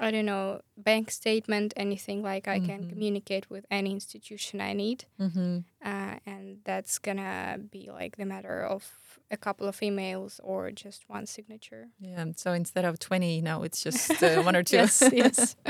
I 0.00 0.10
don't 0.12 0.26
know, 0.26 0.60
bank 0.76 1.10
statement, 1.10 1.72
anything 1.76 2.22
like 2.22 2.46
I 2.46 2.60
can 2.60 2.84
Mhm. 2.84 2.88
communicate 2.90 3.50
with 3.50 3.64
any 3.70 3.90
institution 3.90 4.60
I 4.60 4.72
need. 4.72 5.04
Mm-hmm. 5.18 5.58
Uh, 5.84 6.18
and 6.26 6.58
that's 6.64 6.98
gonna 6.98 7.58
be 7.70 7.90
like 7.90 8.16
the 8.16 8.24
matter 8.24 8.62
of 8.62 8.82
a 9.30 9.36
couple 9.36 9.66
of 9.68 9.80
emails 9.80 10.38
or 10.42 10.70
just 10.70 11.08
one 11.08 11.26
signature. 11.26 11.88
Yeah. 12.00 12.24
So 12.36 12.52
instead 12.52 12.84
of 12.84 12.98
20, 12.98 13.40
now 13.42 13.62
it's 13.64 13.82
just 13.82 14.22
uh, 14.22 14.42
one 14.48 14.56
or 14.56 14.62
two. 14.62 14.76
yes, 14.76 15.02
yes. 15.12 15.56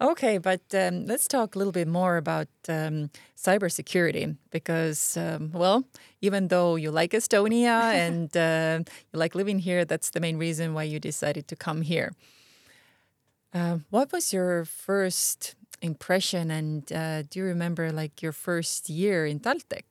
Okay, 0.00 0.38
but 0.38 0.60
um, 0.74 1.06
let's 1.06 1.26
talk 1.26 1.56
a 1.56 1.58
little 1.58 1.72
bit 1.72 1.88
more 1.88 2.18
about 2.18 2.46
um, 2.68 3.10
cybersecurity 3.36 4.36
because, 4.52 5.16
um, 5.16 5.50
well, 5.52 5.82
even 6.20 6.48
though 6.48 6.76
you 6.76 6.92
like 6.92 7.10
Estonia 7.10 7.92
and 8.06 8.36
uh, 8.36 8.78
you 9.12 9.18
like 9.18 9.34
living 9.34 9.58
here, 9.58 9.84
that's 9.84 10.10
the 10.10 10.20
main 10.20 10.36
reason 10.38 10.72
why 10.72 10.84
you 10.84 11.00
decided 11.00 11.48
to 11.48 11.56
come 11.56 11.82
here. 11.82 12.12
Uh, 13.52 13.78
what 13.90 14.12
was 14.12 14.32
your 14.32 14.64
first 14.64 15.54
impression, 15.80 16.50
and 16.50 16.92
uh, 16.92 17.22
do 17.22 17.38
you 17.40 17.44
remember 17.44 17.90
like 17.90 18.22
your 18.22 18.32
first 18.32 18.88
year 18.90 19.26
in 19.26 19.40
Taltech? 19.40 19.84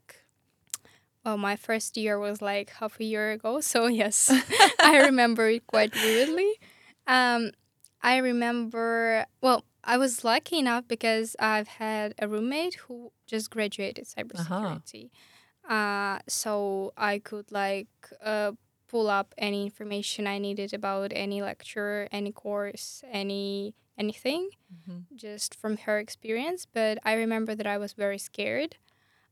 Well, 1.26 1.38
my 1.38 1.56
first 1.56 1.98
year 1.98 2.20
was 2.20 2.42
like 2.42 2.70
half 2.70 3.00
a 3.00 3.04
year 3.04 3.32
ago, 3.32 3.60
so 3.72 3.88
yes, 3.88 4.32
I 4.80 5.00
remember 5.06 5.50
it 5.50 5.66
quite 5.68 5.94
vividly. 5.94 6.54
Um, 7.08 7.52
I 8.02 8.18
remember, 8.18 9.26
well, 9.42 9.66
I 9.84 9.98
was 9.98 10.24
lucky 10.24 10.60
enough 10.60 10.88
because 10.88 11.36
I've 11.40 11.68
had 11.68 12.14
a 12.20 12.28
roommate 12.28 12.76
who 12.76 13.12
just 13.26 13.50
graduated 13.50 14.06
cybersecurity. 14.06 15.10
Uh, 15.68 16.20
so 16.28 16.94
I 16.96 17.20
could 17.20 17.52
like 17.52 17.88
uh, 18.24 18.52
pull 18.88 19.10
up 19.10 19.34
any 19.38 19.64
information 19.64 20.28
I 20.28 20.38
needed 20.38 20.74
about 20.74 21.12
any 21.16 21.42
lecture, 21.42 22.08
any 22.12 22.32
course, 22.32 23.04
any 23.12 23.76
anything, 23.98 24.50
just 25.16 25.56
from 25.56 25.78
her 25.78 26.00
experience. 26.00 26.68
But 26.72 27.00
I 27.04 27.14
remember 27.14 27.56
that 27.56 27.68
I 27.68 27.78
was 27.78 27.94
very 27.94 28.18
scared. 28.18 28.78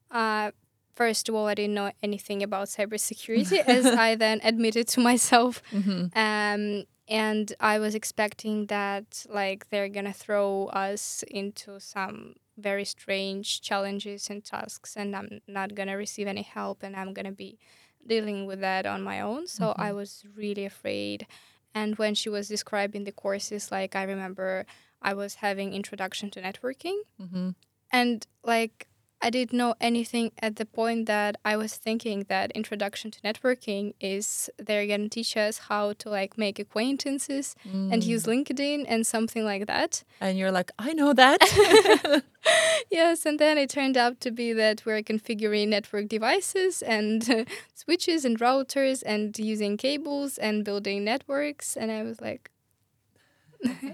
Uh, 0.10 0.52
first 0.96 1.30
of 1.30 1.36
all, 1.36 1.48
I 1.48 1.54
didn't 1.54 1.76
know 1.76 1.92
anything 2.02 2.42
about 2.42 2.68
cybersecurity, 2.68 3.60
as 3.68 3.86
I 3.86 4.16
then 4.16 4.42
admitted 4.44 4.88
to 4.90 5.00
myself. 5.00 5.62
Mm-hmm. 5.72 6.18
Um, 6.18 6.86
and 7.08 7.54
I 7.60 7.78
was 7.78 7.94
expecting 7.94 8.66
that 8.68 9.26
like 9.30 9.70
they're 9.70 9.90
gonna 9.90 10.14
throw 10.14 10.68
us 10.68 11.24
into 11.28 11.80
some 11.80 12.36
very 12.58 12.86
strange 12.86 13.62
challenges 13.62 14.30
and 14.30 14.44
tasks, 14.44 14.96
and 14.96 15.16
I'm 15.16 15.42
not 15.48 15.76
gonna 15.76 15.98
receive 15.98 16.28
any 16.28 16.42
help, 16.42 16.82
and 16.82 16.96
I'm 16.96 17.14
gonna 17.14 17.32
be 17.32 17.60
dealing 18.08 18.46
with 18.46 18.60
that 18.62 18.86
on 18.86 19.02
my 19.02 19.22
own. 19.22 19.48
So 19.48 19.74
I 19.78 19.92
was 19.94 20.24
really 20.36 20.66
afraid. 20.66 21.28
And 21.74 21.96
when 21.98 22.16
she 22.16 22.30
was 22.30 22.48
describing 22.48 23.04
the 23.04 23.12
courses, 23.12 23.72
like 23.72 23.96
I 23.96 24.04
remember 24.04 24.66
I 25.02 25.14
was 25.14 25.36
having 25.36 25.74
introduction 25.74 26.30
to 26.32 26.42
networking, 26.42 27.00
Mm-hmm. 27.22 27.50
and 27.92 28.26
like 28.44 28.88
I 29.22 29.30
didn't 29.30 29.58
know 29.58 29.74
anything 29.82 30.32
at 30.40 30.58
the 30.58 30.66
point 30.66 31.08
that 31.08 31.38
I 31.44 31.58
was 31.58 31.76
thinking 31.78 32.26
that 32.28 32.52
introduction 32.52 33.10
to 33.12 33.20
networking 33.22 33.94
is 34.00 34.50
they're 34.60 34.86
gonna 34.86 35.10
teach 35.10 35.36
us 35.36 35.58
how 35.70 35.94
to 35.94 36.10
like 36.10 36.38
make 36.38 36.60
acquaintances 36.60 37.56
and 37.92 38.04
use 38.04 38.26
LinkedIn 38.26 38.86
and 38.88 39.08
something 39.08 39.44
like 39.44 39.66
that. 39.68 40.04
And 40.22 40.38
you're 40.38 40.52
like, 40.52 40.72
I 40.78 40.94
know 40.94 41.14
that. 41.14 41.40
yes, 42.92 43.26
and 43.26 43.40
then 43.40 43.58
it 43.58 43.70
turned 43.70 43.98
out 43.98 44.20
to 44.22 44.32
be 44.32 44.54
that 44.54 44.86
we're 44.86 45.02
configuring 45.02 45.70
network 45.70 46.08
devices 46.08 46.82
and 46.84 47.28
uh, 47.30 47.46
switches 47.74 48.26
and 48.26 48.38
routers 48.40 49.02
and 49.06 49.38
using 49.40 49.78
cables 49.78 50.38
and 50.38 50.64
building 50.64 51.04
networks. 51.04 51.76
And 51.76 51.92
I 51.92 52.04
was 52.04 52.22
like, 52.22 52.52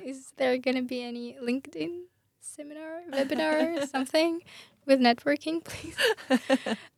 is 0.03 0.33
there 0.37 0.57
gonna 0.57 0.81
be 0.81 1.01
any 1.01 1.37
LinkedIn 1.41 2.01
seminar, 2.39 3.01
webinar, 3.11 3.87
something? 3.89 4.41
With 4.85 4.99
networking, 4.99 5.63
please. 5.63 5.95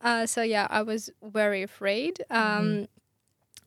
uh, 0.02 0.26
so 0.26 0.42
yeah, 0.42 0.68
I 0.70 0.82
was 0.84 1.10
very 1.24 1.64
afraid. 1.64 2.24
Um, 2.30 2.88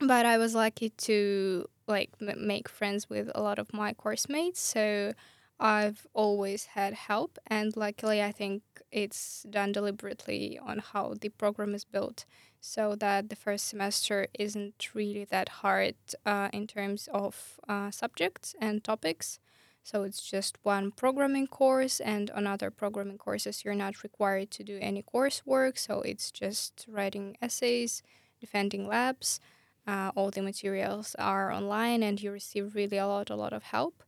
But 0.01 0.27
I 0.27 0.39
was 0.39 0.55
lucky 0.55 0.91
to 1.09 1.67
like 1.87 2.11
m- 2.21 2.47
make 2.47 2.69
friends 2.69 3.09
with 3.09 3.31
a 3.35 3.43
lot 3.43 3.59
of 3.59 3.73
my 3.73 3.93
course 3.95 4.29
mates. 4.29 4.61
So 4.61 5.13
I've 5.61 6.07
always 6.15 6.67
had 6.77 6.95
help, 6.95 7.39
and 7.47 7.77
luckily, 7.77 8.23
I 8.23 8.33
think 8.33 8.63
it's 8.93 9.45
done 9.49 9.73
deliberately 9.73 10.59
on 10.59 10.79
how 10.81 11.15
the 11.21 11.31
program 11.31 11.75
is 11.75 11.85
built, 11.85 12.27
so 12.61 12.95
that 12.97 13.29
the 13.31 13.37
first 13.37 13.69
semester 13.69 14.29
isn't 14.39 14.95
really 14.95 15.25
that 15.27 15.49
hard 15.63 15.97
uh, 16.27 16.49
in 16.53 16.67
terms 16.67 17.09
of 17.13 17.59
uh, 17.69 17.91
subjects 17.91 18.55
and 18.61 18.85
topics. 18.85 19.39
So 19.87 20.03
it's 20.03 20.23
just 20.35 20.55
one 20.65 20.87
programming 21.03 21.47
course, 21.47 21.97
and 22.01 22.27
on 22.33 22.45
other 22.47 22.71
programming 22.71 23.19
courses, 23.19 23.65
you're 23.65 23.83
not 23.85 24.03
required 24.03 24.51
to 24.57 24.65
do 24.65 24.77
any 24.91 25.03
coursework. 25.03 25.75
So 25.79 25.95
it's 26.03 26.31
just 26.33 26.73
writing 26.89 27.27
essays, 27.41 28.03
defending 28.41 28.85
labs. 28.89 29.41
Uh, 29.87 30.11
all 30.17 30.31
the 30.33 30.43
materials 30.43 31.15
are 31.33 31.53
online, 31.53 32.03
and 32.03 32.21
you 32.21 32.33
receive 32.33 32.75
really 32.75 32.99
a 32.99 33.07
lot, 33.07 33.31
a 33.31 33.37
lot 33.37 33.53
of 33.53 33.63
help. 33.77 34.03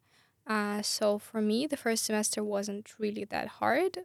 Uh, 0.46 0.82
so 0.82 1.18
for 1.18 1.40
me, 1.40 1.66
the 1.66 1.76
first 1.76 2.04
semester 2.04 2.42
wasn't 2.42 2.98
really 2.98 3.24
that 3.26 3.48
hard, 3.60 3.98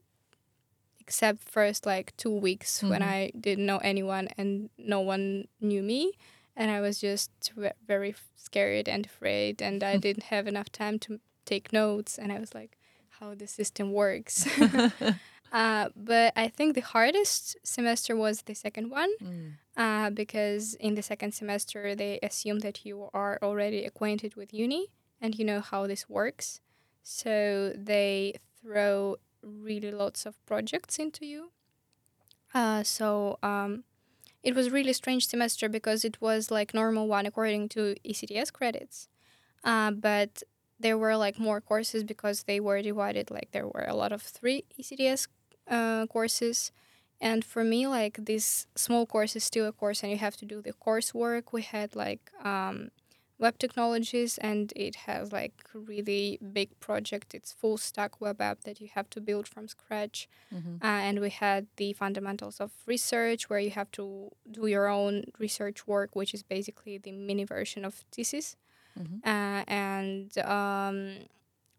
except 0.99 1.43
first 1.43 1.85
like 1.85 2.15
two 2.17 2.31
weeks 2.31 2.81
when 2.81 3.01
Mhm. 3.01 3.07
I 3.07 3.31
didn't 3.39 3.65
know 3.65 3.79
anyone 3.79 4.27
and 4.37 4.69
no 4.77 4.99
one 5.01 5.47
knew 5.59 5.83
me, 5.83 6.13
and 6.55 6.71
I 6.71 6.79
was 6.81 6.99
just 6.99 7.31
very 7.87 8.15
scared 8.35 8.87
and 8.87 9.05
afraid, 9.05 9.61
and 9.61 9.83
I 9.83 9.97
didn't 10.05 10.23
have 10.25 10.47
enough 10.47 10.71
time 10.71 10.99
to 10.99 11.19
take 11.45 11.73
notes, 11.73 12.17
and 12.17 12.31
I 12.31 12.39
was 12.39 12.53
like, 12.53 12.77
how 13.19 13.35
the 13.35 13.47
system 13.47 13.91
works. 13.93 14.47
uh, 15.51 15.89
but 15.95 16.33
I 16.35 16.47
think 16.47 16.75
the 16.75 16.81
hardest 16.81 17.57
semester 17.63 18.15
was 18.15 18.43
the 18.43 18.53
second 18.55 18.89
one 18.89 19.09
Mm. 19.21 19.53
uh, 19.77 20.09
because 20.09 20.73
in 20.75 20.95
the 20.95 21.01
second 21.01 21.33
semester 21.33 21.95
they 21.95 22.19
assume 22.21 22.59
that 22.59 22.85
you 22.85 23.09
are 23.13 23.39
already 23.41 23.85
acquainted 23.85 24.35
with 24.35 24.53
uni 24.53 24.87
and 25.21 25.37
you 25.37 25.45
know 25.45 25.61
how 25.61 25.87
this 25.87 26.09
works. 26.09 26.59
So 27.03 27.73
they 27.75 28.35
throw 28.61 29.17
really 29.41 29.91
lots 29.91 30.25
of 30.25 30.33
projects 30.45 30.99
into 30.99 31.25
you. 31.25 31.51
Uh, 32.53 32.83
so 32.83 33.39
um, 33.41 33.83
it 34.43 34.53
was 34.55 34.69
really 34.69 34.93
strange 34.93 35.27
semester 35.27 35.67
because 35.69 36.05
it 36.05 36.21
was 36.21 36.51
like 36.51 36.73
normal 36.73 37.07
one 37.07 37.25
according 37.25 37.69
to 37.69 37.95
ECTS 38.05 38.51
credits, 38.53 39.07
uh, 39.63 39.91
but 39.91 40.43
there 40.79 40.97
were 40.97 41.15
like 41.17 41.39
more 41.39 41.61
courses 41.61 42.03
because 42.03 42.43
they 42.43 42.59
were 42.59 42.81
divided. 42.81 43.31
Like 43.31 43.49
there 43.51 43.67
were 43.67 43.85
a 43.87 43.95
lot 43.95 44.11
of 44.11 44.21
three 44.21 44.65
ECTS 44.79 45.27
uh, 45.69 46.05
courses. 46.07 46.71
And 47.21 47.45
for 47.45 47.63
me, 47.63 47.87
like 47.87 48.25
this 48.25 48.67
small 48.75 49.05
course 49.05 49.35
is 49.35 49.43
still 49.45 49.65
a 49.67 49.71
course, 49.71 50.03
and 50.03 50.11
you 50.11 50.17
have 50.17 50.35
to 50.37 50.45
do 50.45 50.61
the 50.61 50.73
coursework. 50.73 51.53
We 51.53 51.61
had 51.61 51.95
like 51.95 52.31
um, 52.43 52.89
web 53.39 53.57
technologies, 53.59 54.37
and 54.39 54.73
it 54.75 54.95
has 55.07 55.31
like 55.31 55.53
really 55.73 56.37
big 56.51 56.77
project. 56.81 57.33
It's 57.33 57.53
full 57.53 57.77
stack 57.77 58.19
web 58.19 58.41
app 58.41 58.61
that 58.65 58.81
you 58.81 58.89
have 58.93 59.09
to 59.11 59.21
build 59.21 59.47
from 59.47 59.67
scratch. 59.69 60.27
Mhm. 60.53 60.83
Uh, 60.83 61.01
and 61.07 61.19
we 61.21 61.29
had 61.29 61.67
the 61.77 61.93
fundamentals 61.93 62.59
of 62.59 62.71
research, 62.85 63.49
where 63.49 63.59
you 63.59 63.69
have 63.71 63.89
to 63.91 64.31
do 64.51 64.67
your 64.67 64.87
own 64.87 65.23
research 65.39 65.87
work, 65.87 66.15
which 66.15 66.33
is 66.33 66.43
basically 66.43 66.97
the 66.97 67.11
mini 67.13 67.45
version 67.45 67.85
of 67.85 67.93
thesis. 68.11 68.57
Mhm. 68.99 69.19
Uh, 69.25 69.63
and 69.67 70.37
um, 70.39 71.27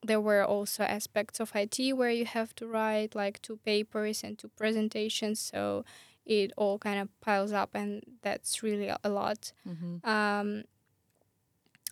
there 0.02 0.20
were 0.20 0.44
also 0.44 0.82
aspects 0.84 1.40
of 1.40 1.52
IT 1.54 1.92
where 1.92 2.10
you 2.10 2.24
have 2.26 2.54
to 2.56 2.66
write 2.66 3.14
like 3.14 3.40
two 3.42 3.56
papers 3.58 4.22
and 4.24 4.38
two 4.38 4.48
presentations. 4.56 5.40
So 5.40 5.84
it 6.26 6.52
all 6.56 6.78
kind 6.78 7.00
of 7.00 7.08
piles 7.20 7.52
up, 7.52 7.70
and 7.74 8.02
that's 8.22 8.62
really 8.62 8.88
a- 8.88 8.98
lot. 9.08 9.52
Mhm. 9.66 10.04
Um, 10.04 10.64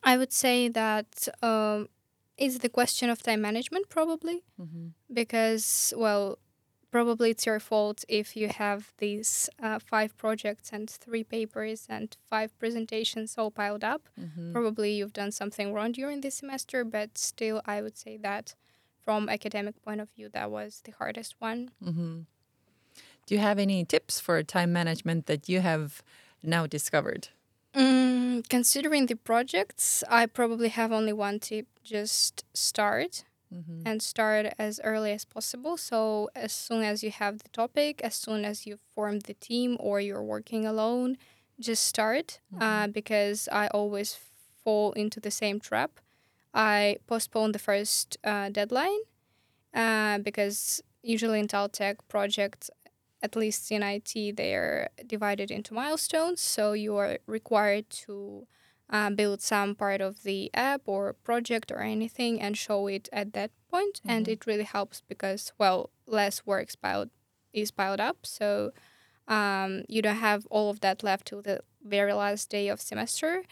I 0.05 0.17
would 0.19 0.33
say 0.33 0.69
that 0.69 1.29
um, 1.43 1.89
it's 2.37 2.59
the 2.59 2.69
question 2.69 3.11
of 3.11 3.23
time 3.23 3.41
management, 3.43 3.89
probably 3.89 4.43
Mhm. 4.61 4.93
because 5.13 5.93
well 5.97 6.39
probably 6.93 7.31
it's 7.31 7.47
your 7.47 7.59
fault 7.59 8.05
if 8.09 8.37
you 8.37 8.49
have 8.49 8.93
these 8.99 9.49
uh, 9.61 9.79
five 9.93 10.11
projects 10.17 10.71
and 10.73 10.89
three 10.89 11.25
papers 11.25 11.87
and 11.89 12.17
five 12.31 12.51
presentations 12.61 13.35
all 13.39 13.51
piled 13.51 13.83
up 13.93 14.03
Mhm. 14.17 14.53
probably 14.53 14.91
you've 14.99 15.13
done 15.23 15.33
something 15.33 15.73
wrong 15.75 15.91
during 15.93 16.21
this 16.21 16.37
semester 16.43 16.85
but 16.85 17.09
still 17.19 17.59
i 17.75 17.77
would 17.83 17.97
say 18.05 18.15
that 18.19 18.55
from 19.05 19.29
academic 19.29 19.75
point 19.85 20.01
of 20.01 20.09
view 20.17 20.29
that 20.29 20.49
was 20.51 20.83
the 20.85 20.93
hardest 21.01 21.33
one 21.41 21.71
Mhm. 21.83 22.27
Do 23.27 23.35
you 23.37 23.41
have 23.41 23.59
any 23.59 23.85
tips 23.85 24.21
for 24.21 24.43
time 24.43 24.73
management 24.73 25.27
that 25.27 25.49
you 25.49 25.61
have 25.61 26.03
now 26.43 26.67
discovered? 26.67 27.29
Mm, 27.73 28.47
considering 28.49 29.07
the 29.07 29.15
projects, 29.17 30.03
I 30.09 30.27
probably 30.27 30.69
have 30.69 30.91
only 30.93 31.13
one 31.13 31.39
tip: 31.41 31.67
just 31.85 32.45
start 32.53 33.25
Mm-hmm. 33.53 33.83
and 33.85 34.03
start 34.03 34.47
as 34.59 34.81
early 34.83 35.13
as 35.13 35.25
possible. 35.27 35.77
So 35.77 36.31
as 36.35 36.53
soon 36.53 36.83
as 36.83 37.03
you 37.03 37.11
have 37.11 37.39
the 37.41 37.49
topic, 37.51 38.01
as 38.03 38.15
soon 38.15 38.45
as 38.47 38.67
you 38.67 38.79
form 38.95 39.21
the 39.21 39.35
team 39.35 39.77
or 39.79 40.01
you're 40.01 40.23
working 40.23 40.65
alone, 40.65 41.19
just 41.61 41.87
start. 41.87 42.41
Uh, 42.59 42.87
because 42.87 43.49
I 43.53 43.67
always 43.69 44.19
fall 44.65 44.93
into 44.93 45.21
the 45.21 45.31
same 45.31 45.61
trap. 45.61 46.01
I 46.55 46.97
postpone 47.07 47.53
the 47.53 47.59
first 47.59 48.17
uh, 48.25 48.49
deadline 48.49 49.01
uh, 49.75 50.19
because 50.19 50.83
usually 51.03 51.41
in 51.41 51.49
Taltech 51.49 51.97
projects, 52.09 52.71
at 53.23 53.37
least 53.37 53.71
in 53.71 53.83
IT, 53.83 54.37
they're 54.37 54.89
divided 55.07 55.51
into 55.51 55.75
milestones. 55.75 56.41
So 56.41 56.73
you 56.73 56.97
are 56.97 57.19
required 57.27 57.89
to 58.07 58.47
uh, 58.93 59.09
build 59.11 59.41
some 59.41 59.75
part 59.75 60.03
of 60.03 60.23
the 60.23 60.51
app 60.53 60.83
or 60.85 61.15
project 61.25 61.73
or 61.73 61.81
anything 61.81 62.41
and 62.41 62.57
show 62.57 62.87
it 62.87 63.09
at 63.13 63.33
that 63.33 63.51
point. 63.71 64.03
And 64.05 64.29
it 64.29 64.47
really 64.47 64.65
helps 64.65 65.03
because, 65.09 65.53
well, 65.59 65.91
less 66.07 66.45
work 66.45 66.69
piled, 66.81 67.09
is 67.55 67.71
piled 67.71 68.01
up. 68.01 68.19
So 68.25 68.73
um, 69.27 69.83
you 69.89 70.03
don't 70.03 70.17
have 70.17 70.47
all 70.51 70.69
of 70.69 70.81
that 70.81 71.03
left 71.03 71.29
till 71.29 71.41
the 71.41 71.63
very 71.83 72.13
last 72.13 72.51
day 72.51 72.69
of 72.69 72.83
semester. 72.83 73.45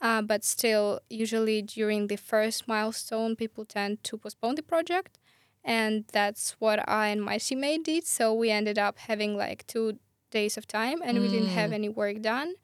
Uh, 0.00 0.22
but 0.22 0.44
still, 0.44 1.00
usually 1.10 1.60
during 1.62 2.06
the 2.06 2.16
first 2.16 2.66
milestone, 2.66 3.36
people 3.36 3.66
tend 3.66 4.02
to 4.04 4.16
postpone 4.16 4.54
the 4.54 4.62
project. 4.62 5.18
And 5.62 6.04
that's 6.12 6.56
what 6.58 6.88
I 6.88 7.08
and 7.08 7.22
my 7.22 7.36
teammate 7.36 7.84
did. 7.84 8.06
So 8.06 8.32
we 8.32 8.50
ended 8.50 8.78
up 8.78 8.98
having 8.98 9.36
like 9.36 9.66
two 9.66 9.98
days 10.30 10.56
of 10.56 10.66
time 10.66 11.02
and 11.04 11.20
we 11.20 11.28
didn't 11.28 11.48
have 11.48 11.72
any 11.72 11.88
work 11.88 12.22
done. 12.22 12.54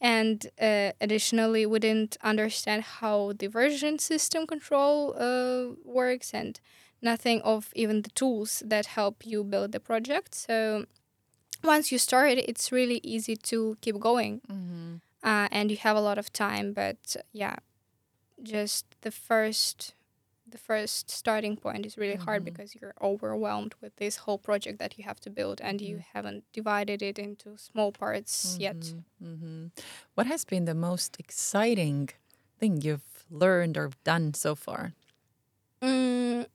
And 0.00 0.46
uh, 0.60 0.92
additionally, 1.00 1.66
we 1.66 1.78
didn't 1.78 2.16
understand 2.22 2.82
how 3.00 3.32
the 3.38 3.48
version 3.48 3.98
system 3.98 4.46
control 4.46 5.14
uh, 5.18 5.74
works 5.84 6.32
and 6.32 6.58
nothing 7.02 7.40
of 7.42 7.70
even 7.74 8.02
the 8.02 8.10
tools 8.10 8.62
that 8.66 8.86
help 8.86 9.26
you 9.26 9.44
build 9.44 9.72
the 9.72 9.80
project. 9.80 10.34
So 10.34 10.86
once 11.62 11.92
you 11.92 11.98
start, 11.98 12.38
it's 12.38 12.72
really 12.72 13.00
easy 13.02 13.36
to 13.36 13.76
keep 13.82 13.98
going 14.00 14.40
uh, 15.22 15.48
and 15.52 15.70
you 15.70 15.76
have 15.78 15.96
a 15.96 16.00
lot 16.00 16.18
of 16.18 16.32
time. 16.32 16.72
But 16.72 17.16
yeah, 17.32 17.56
just 18.42 18.86
the 19.02 19.10
first 19.10 19.94
the 20.50 20.58
first 20.58 21.10
starting 21.10 21.56
point 21.56 21.86
is 21.86 21.96
really 21.96 22.16
hard 22.16 22.44
because 22.44 22.74
you're 22.74 22.94
overwhelmed 23.00 23.74
with 23.80 23.96
this 23.96 24.16
whole 24.18 24.38
project 24.38 24.78
that 24.78 24.98
you 24.98 25.04
have 25.04 25.20
to 25.20 25.30
build 25.30 25.60
and 25.60 25.80
you 25.80 26.02
haven't 26.12 26.44
divided 26.52 27.02
it 27.02 27.18
into 27.18 27.56
small 27.56 27.92
parts 27.92 28.56
yet. 28.58 28.94
Mm-hmm. 29.22 29.66
What 30.14 30.26
has 30.26 30.44
been 30.44 30.64
the 30.64 30.74
most 30.74 31.16
exciting 31.18 32.10
thing 32.58 32.80
you've 32.80 33.24
learned 33.30 33.76
or 33.76 33.90
done 34.04 34.34
so 34.34 34.54
far? 34.54 34.92
Mm, 35.82 36.46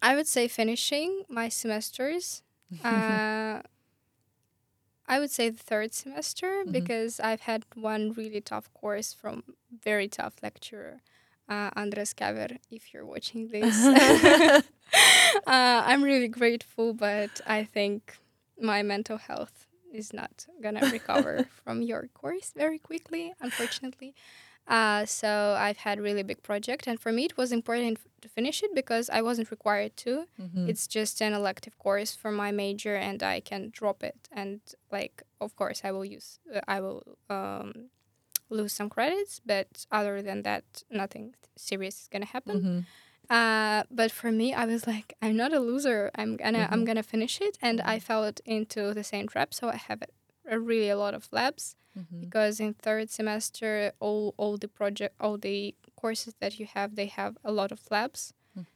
I 0.00 0.16
would 0.16 0.26
say 0.26 0.48
finishing 0.48 1.24
my 1.28 1.48
semesters. 1.48 2.42
uh, 2.84 3.62
I 5.06 5.18
would 5.18 5.30
say 5.30 5.50
the 5.50 5.58
third 5.58 5.92
semester 5.92 6.64
because 6.70 7.20
I've 7.20 7.42
had 7.42 7.66
one 7.74 8.12
really 8.12 8.40
tough 8.40 8.72
course 8.72 9.12
from 9.12 9.42
very 9.84 10.08
tough 10.08 10.34
lecturer, 10.42 11.02
uh, 11.48 11.70
Andres 11.76 12.12
Kaver. 12.14 12.58
If 12.70 12.92
you're 12.92 13.06
watching 13.06 13.48
this, 13.52 13.74
uh, 15.46 15.82
I'm 15.86 16.02
really 16.02 16.28
grateful, 16.28 16.94
but 16.94 17.40
I 17.46 17.64
think 17.64 18.18
my 18.60 18.82
mental 18.82 19.16
health 19.18 19.66
is 19.92 20.12
not 20.12 20.46
gonna 20.62 20.88
recover 20.98 21.46
from 21.64 21.82
your 21.82 22.08
course 22.14 22.52
very 22.56 22.78
quickly, 22.78 23.32
unfortunately. 23.40 24.14
Uh, 24.68 25.04
so 25.04 25.56
I've 25.58 25.78
had 25.78 25.98
really 26.00 26.22
big 26.22 26.42
project, 26.42 26.86
and 26.86 26.98
for 27.00 27.10
me 27.12 27.24
it 27.24 27.36
was 27.36 27.50
important 27.50 27.98
f- 27.98 28.06
to 28.20 28.28
finish 28.28 28.62
it 28.62 28.72
because 28.74 29.10
I 29.10 29.20
wasn't 29.20 29.50
required 29.50 29.96
to. 29.98 30.26
It's 30.68 30.86
just 30.86 31.20
an 31.20 31.32
elective 31.32 31.76
course 31.78 32.14
for 32.14 32.30
my 32.30 32.52
major, 32.52 32.94
and 32.94 33.22
I 33.24 33.40
can 33.40 33.70
drop 33.72 34.04
it. 34.04 34.28
And 34.30 34.60
like, 34.92 35.24
of 35.40 35.56
course, 35.56 35.80
I 35.84 35.90
will 35.90 36.04
use, 36.04 36.38
uh, 36.54 36.60
I 36.68 36.80
will 36.80 37.02
um, 37.28 37.90
lose 38.52 38.72
some 38.72 38.88
credits, 38.88 39.40
but 39.44 39.86
other 39.90 40.22
than 40.22 40.42
that, 40.42 40.64
nothing 40.90 41.34
serious 41.56 42.02
is 42.02 42.08
gonna 42.08 42.26
happen. 42.26 42.60
Mm-hmm. 42.60 42.80
Uh, 43.30 43.84
but 43.90 44.10
for 44.10 44.30
me, 44.30 44.52
I 44.52 44.66
was 44.66 44.86
like, 44.86 45.14
I'm 45.22 45.36
not 45.36 45.52
a 45.52 45.60
loser. 45.60 46.10
I'm 46.14 46.36
gonna, 46.36 46.68
I'm 46.70 46.78
mm-hmm. 46.78 46.84
gonna 46.84 47.02
finish 47.02 47.40
it, 47.40 47.58
and 47.62 47.80
I 47.80 47.96
mm-hmm. 47.96 48.04
fell 48.06 48.32
into 48.44 48.94
the 48.94 49.04
same 49.04 49.28
trap. 49.28 49.54
So 49.54 49.68
I 49.68 49.76
have 49.76 50.02
a, 50.02 50.56
a 50.56 50.58
really 50.58 50.90
a 50.90 50.96
lot 50.96 51.14
of 51.14 51.28
labs 51.32 51.76
because 52.20 52.58
in 52.58 52.72
third 52.72 53.10
semester, 53.10 53.92
all 54.00 54.34
all 54.38 54.56
the 54.56 54.68
project, 54.68 55.14
all 55.20 55.36
the 55.36 55.74
courses 55.94 56.34
that 56.40 56.58
you 56.58 56.66
have, 56.66 56.96
they 56.96 57.06
have 57.06 57.36
a 57.44 57.52
lot 57.52 57.70
of 57.70 57.80
labs. 57.90 58.32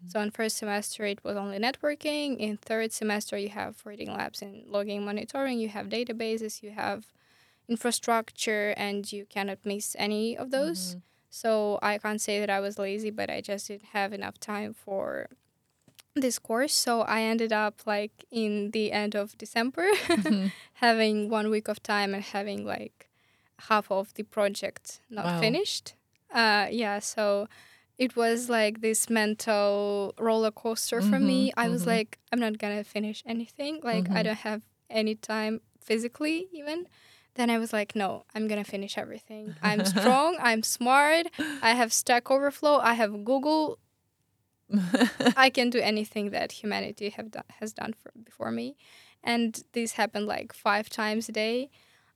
So 0.09 0.21
in 0.21 0.31
first 0.31 0.57
semester, 0.57 1.05
it 1.05 1.23
was 1.23 1.37
only 1.37 1.59
networking. 1.59 2.39
In 2.39 2.57
third 2.57 2.93
semester, 2.93 3.37
you 3.37 3.51
have 3.51 3.75
reading 3.85 4.11
labs 4.11 4.41
and 4.41 4.67
logging 4.67 5.05
monitoring. 5.05 5.59
You 5.59 5.69
have 5.69 5.89
databases. 5.89 6.63
You 6.63 6.71
have 6.71 7.13
infrastructure, 7.69 8.75
and 8.77 9.11
you 9.13 9.27
cannot 9.27 9.59
miss 9.65 9.97
any 9.99 10.37
of 10.37 10.51
those. 10.51 10.91
Mm-hmm. 10.91 10.99
So 11.31 11.79
I 11.83 11.99
can't 11.99 12.21
say 12.21 12.41
that 12.41 12.51
I 12.51 12.61
was 12.61 12.79
lazy, 12.79 13.11
but 13.11 13.29
I 13.31 13.41
just 13.41 13.69
didn't 13.69 13.87
have 13.93 14.13
enough 14.13 14.39
time 14.41 14.73
for 14.73 15.29
this 16.15 16.39
course. 16.39 16.75
So 16.75 17.03
I 17.03 17.21
ended 17.23 17.53
up 17.53 17.83
like 17.87 18.25
in 18.31 18.71
the 18.71 18.91
end 18.93 19.15
of 19.15 19.37
December 19.37 19.87
mm-hmm. 20.07 20.47
having 20.75 21.29
one 21.29 21.51
week 21.51 21.69
of 21.69 21.83
time 21.83 22.15
and 22.15 22.23
having 22.23 22.65
like 22.65 23.09
half 23.69 23.91
of 23.91 24.15
the 24.15 24.23
project 24.23 25.01
not 25.11 25.25
Wow. 25.27 25.41
finished. 25.41 25.95
Uh, 26.33 26.67
yeah, 26.71 26.99
so 27.01 27.49
it 27.99 28.17
was 28.17 28.49
like 28.51 28.81
this 28.81 29.09
mental 29.09 30.15
roller 30.19 30.51
coaster 30.51 31.01
for 31.01 31.19
me. 31.19 31.51
Mm-hmm, 31.51 31.61
I 31.61 31.69
was 31.69 31.87
like, 31.87 32.19
I'm 32.33 32.41
not 32.41 32.59
gonna 32.59 32.85
finish 32.85 33.23
anything. 33.27 33.81
Like 33.83 34.11
I 34.11 34.23
don't 34.23 34.39
have 34.39 34.63
any 34.91 35.15
time 35.15 35.61
physically 35.81 36.49
even. 36.53 36.87
Then 37.37 37.49
I 37.51 37.59
was 37.59 37.73
like, 37.73 37.95
no, 37.95 38.25
I'm 38.35 38.49
gonna 38.49 38.65
finish 38.65 38.99
everything. 38.99 39.55
I'm 39.63 39.85
strong. 39.95 40.37
I'm 40.41 40.63
smart. 40.63 41.27
I 41.63 41.73
have 41.73 41.93
Stack 41.93 42.31
Overflow. 42.31 42.79
I 42.79 42.95
have 42.95 43.25
Google. 43.25 43.79
I 45.37 45.51
can 45.51 45.71
do 45.71 45.79
anything 45.79 46.31
that 46.31 46.53
humanity 46.53 47.11
have 47.11 47.31
done, 47.31 47.45
has 47.61 47.73
done 47.73 47.95
for, 48.03 48.11
before 48.25 48.51
me, 48.51 48.77
and 49.23 49.63
this 49.73 49.93
happened 49.93 50.27
like 50.27 50.53
five 50.53 50.89
times 50.89 51.29
a 51.29 51.33
day. 51.33 51.71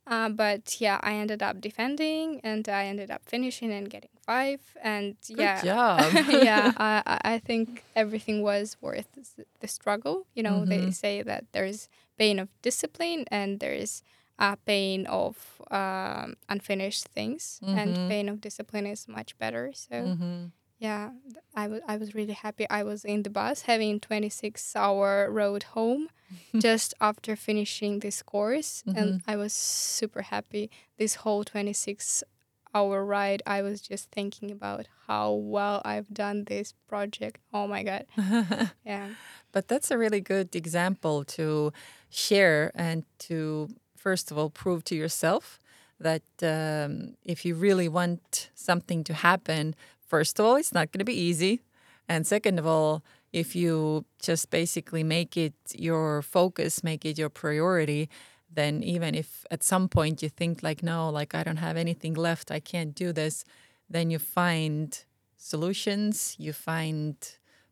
Uh, 0.06 0.28
but 0.28 0.80
yeah, 0.80 0.98
I 1.02 1.12
ended 1.14 1.42
up 1.42 1.60
defending, 1.60 2.40
and 2.42 2.68
I 2.68 2.86
ended 2.86 3.10
up 3.10 3.22
finishing 3.26 3.70
and 3.70 3.88
getting 3.88 4.10
five. 4.26 4.60
And 4.82 5.14
yeah, 5.28 5.62
job. 5.62 6.12
yeah, 6.28 6.72
I, 6.76 7.02
I- 7.06 7.34
I 7.34 7.38
think 7.38 7.84
everything 7.94 8.42
was 8.42 8.76
worth 8.80 9.06
the- 9.12 9.44
the 9.60 9.68
struggle. 9.68 10.26
You 10.34 10.42
know, 10.42 10.64
they 10.64 10.90
say 10.90 11.22
that 11.22 11.44
there's 11.52 11.88
pain 12.18 12.38
of 12.40 12.48
discipline 12.62 13.26
and 13.30 13.60
there's 13.60 14.02
a 14.40 14.56
pain 14.56 15.06
of 15.06 15.60
um, 15.70 16.34
unfinished 16.48 17.04
things, 17.08 17.60
and 17.64 17.94
mm-hmm. 17.94 18.08
pain 18.08 18.28
of 18.28 18.40
discipline 18.40 18.86
is 18.86 19.06
much 19.06 19.38
better. 19.38 19.70
So 19.74 19.94
mm-hmm. 19.94 20.46
yeah, 20.78 21.10
th- 21.24 21.44
I 21.54 21.68
was 21.68 21.80
I 21.86 21.96
was 21.98 22.14
really 22.14 22.32
happy. 22.32 22.66
I 22.70 22.82
was 22.82 23.04
in 23.04 23.22
the 23.22 23.30
bus 23.30 23.62
having 23.62 24.00
26 24.00 24.74
hour 24.74 25.30
road 25.30 25.62
home 25.74 26.08
just 26.56 26.94
after 27.00 27.36
finishing 27.36 28.00
this 28.00 28.22
course 28.22 28.82
and 28.86 28.96
mm-hmm. 28.96 29.30
I 29.30 29.36
was 29.36 29.52
super 29.52 30.22
happy. 30.22 30.70
This 30.96 31.16
whole 31.16 31.44
26 31.44 32.24
hour 32.72 33.04
ride 33.04 33.42
I 33.46 33.62
was 33.62 33.80
just 33.80 34.10
thinking 34.10 34.50
about 34.50 34.86
how 35.06 35.32
well 35.32 35.82
I've 35.84 36.08
done 36.08 36.44
this 36.44 36.72
project. 36.88 37.40
Oh 37.52 37.66
my 37.66 37.82
god. 37.82 38.06
yeah. 38.86 39.08
But 39.52 39.68
that's 39.68 39.90
a 39.90 39.98
really 39.98 40.20
good 40.20 40.54
example 40.54 41.24
to 41.36 41.72
share 42.08 42.70
and 42.74 43.04
to, 43.18 43.68
first 44.00 44.30
of 44.30 44.38
all, 44.38 44.50
prove 44.50 44.82
to 44.84 44.94
yourself 44.94 45.60
that 45.98 46.22
um, 46.42 47.14
if 47.24 47.44
you 47.44 47.54
really 47.54 47.88
want 47.88 48.50
something 48.54 49.04
to 49.04 49.12
happen, 49.12 49.74
first 50.06 50.38
of 50.38 50.46
all, 50.46 50.56
it's 50.56 50.72
not 50.72 50.90
going 50.90 51.00
to 51.00 51.04
be 51.04 51.20
easy. 51.28 51.60
And 52.08 52.26
second 52.26 52.58
of 52.58 52.66
all, 52.66 53.02
if 53.32 53.54
you 53.54 54.04
just 54.20 54.50
basically 54.50 55.04
make 55.04 55.36
it 55.36 55.54
your 55.74 56.22
focus, 56.22 56.82
make 56.82 57.04
it 57.04 57.18
your 57.18 57.28
priority, 57.28 58.08
then 58.52 58.82
even 58.82 59.14
if 59.14 59.44
at 59.50 59.62
some 59.62 59.88
point 59.88 60.22
you 60.22 60.28
think 60.28 60.62
like, 60.62 60.82
no, 60.82 61.10
like 61.10 61.34
I 61.34 61.44
don't 61.44 61.58
have 61.58 61.76
anything 61.76 62.14
left, 62.14 62.50
I 62.50 62.58
can't 62.58 62.94
do 62.94 63.12
this, 63.12 63.44
then 63.88 64.10
you 64.10 64.18
find 64.18 65.04
solutions, 65.36 66.34
you 66.38 66.52
find 66.52 67.14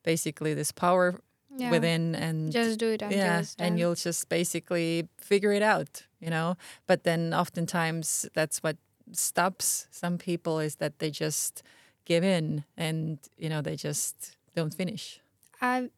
basically 0.04 0.54
this 0.54 0.72
power 0.72 1.20
Yeah. 1.56 1.70
within 1.70 2.14
and 2.14 2.52
Just 2.52 2.78
do 2.78 2.90
it 2.90 3.02
yeah 3.10 3.42
and 3.58 3.78
you'll 3.78 3.94
just 3.94 4.28
basically 4.28 5.08
figure 5.18 5.52
it 5.52 5.62
out 5.62 6.04
you 6.20 6.30
know 6.30 6.56
but 6.86 7.04
then 7.04 7.32
oftentimes 7.34 8.28
that's 8.34 8.58
what 8.62 8.76
stops 9.12 9.88
some 9.90 10.18
people 10.18 10.58
is 10.60 10.76
that 10.76 10.98
they 10.98 11.10
just 11.10 11.62
give 12.04 12.22
in 12.22 12.64
and 12.76 13.18
you 13.38 13.48
know 13.48 13.62
they 13.62 13.76
just 13.76 14.36
don't 14.54 14.74
finish 14.74 15.20
I 15.60 15.90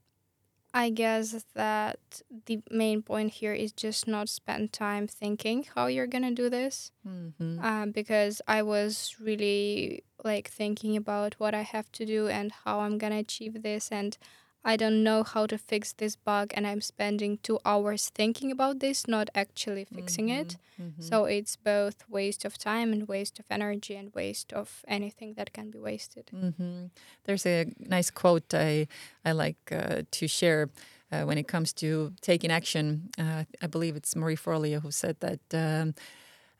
I 0.73 0.91
guess 0.91 1.45
that 1.55 1.99
the 2.47 2.61
main 2.71 3.03
point 3.03 3.33
here 3.33 3.53
is 3.53 3.73
just 3.73 4.07
not 4.07 4.29
spend 4.29 4.73
time 4.73 5.09
thinking 5.09 5.67
how 5.75 5.87
you're 5.89 6.07
gonna 6.07 6.31
do 6.31 6.49
this, 6.49 6.93
Mhm. 7.05 7.59
um, 7.65 7.91
because 7.91 8.41
I 8.47 8.63
was 8.63 9.17
really 9.21 10.05
like 10.25 10.49
thinking 10.49 10.97
about 10.97 11.35
what 11.41 11.55
I 11.55 11.63
have 11.63 11.91
to 11.93 12.07
do 12.07 12.29
and 12.29 12.53
how 12.65 12.81
I'm 12.81 12.99
gonna 12.99 13.19
achieve 13.19 13.63
this, 13.63 13.91
and 13.91 14.17
I 14.65 14.77
don't 14.77 15.03
know 15.03 15.23
how 15.23 15.47
to 15.47 15.57
fix 15.57 15.93
this 15.95 16.17
bug, 16.17 16.53
and 16.55 16.67
I'm 16.67 16.81
spending 16.83 17.39
two 17.43 17.59
hours 17.65 18.11
thinking 18.15 18.51
about 18.53 18.81
this, 18.81 19.07
not 19.09 19.31
actually 19.35 19.85
fixing 19.85 20.29
it. 20.29 20.57
Mhm. 20.79 21.03
So 21.03 21.25
it's 21.25 21.57
both 21.57 22.05
waste 22.09 22.45
of 22.45 22.59
time 22.59 22.93
and 22.93 23.09
waste 23.09 23.39
of 23.41 23.47
energy 23.51 23.97
and 23.97 24.15
waste 24.15 24.53
of 24.53 24.85
anything 24.87 25.35
that 25.35 25.53
can 25.53 25.71
be 25.71 25.79
wasted. 25.79 26.31
hmm 26.31 26.87
There's 27.25 27.47
a 27.47 27.65
nice 27.79 28.11
quote 28.11 28.55
I 28.55 28.87
I 29.25 29.33
like 29.33 29.73
uh, 29.73 30.03
to 30.19 30.27
share 30.29 30.69
uh, 31.13 31.25
when 31.27 31.39
it 31.39 31.49
comes 31.49 31.73
to 31.73 32.13
taking 32.21 32.51
action. 32.53 33.09
Uh, 33.19 33.45
I 33.65 33.67
believe 33.67 33.97
it's 33.97 34.15
Marie 34.15 34.37
Forleo 34.37 34.81
who 34.81 34.91
said 34.91 35.17
that 35.21 35.41
um, 35.55 35.95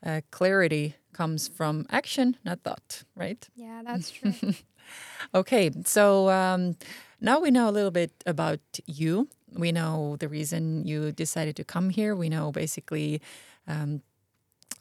uh, 0.05 0.21
clarity 0.31 0.95
comes 1.13 1.47
from 1.47 1.85
action, 1.89 2.35
not 2.43 2.59
thought. 2.63 3.03
Right? 3.15 3.49
Yeah, 3.55 3.83
that's 3.85 4.11
true. 4.11 4.33
Okay, 5.33 5.71
so 5.85 6.29
um, 6.29 6.75
now 7.21 7.39
we 7.39 7.51
know 7.51 7.69
a 7.69 7.71
little 7.71 7.91
bit 7.91 8.11
about 8.25 8.59
you. 8.85 9.29
We 9.53 9.71
know 9.71 10.17
the 10.19 10.27
reason 10.27 10.85
you 10.85 11.11
decided 11.11 11.55
to 11.57 11.63
come 11.63 11.89
here. 11.89 12.15
We 12.15 12.29
know 12.29 12.51
basically 12.51 13.21
um, 13.67 14.01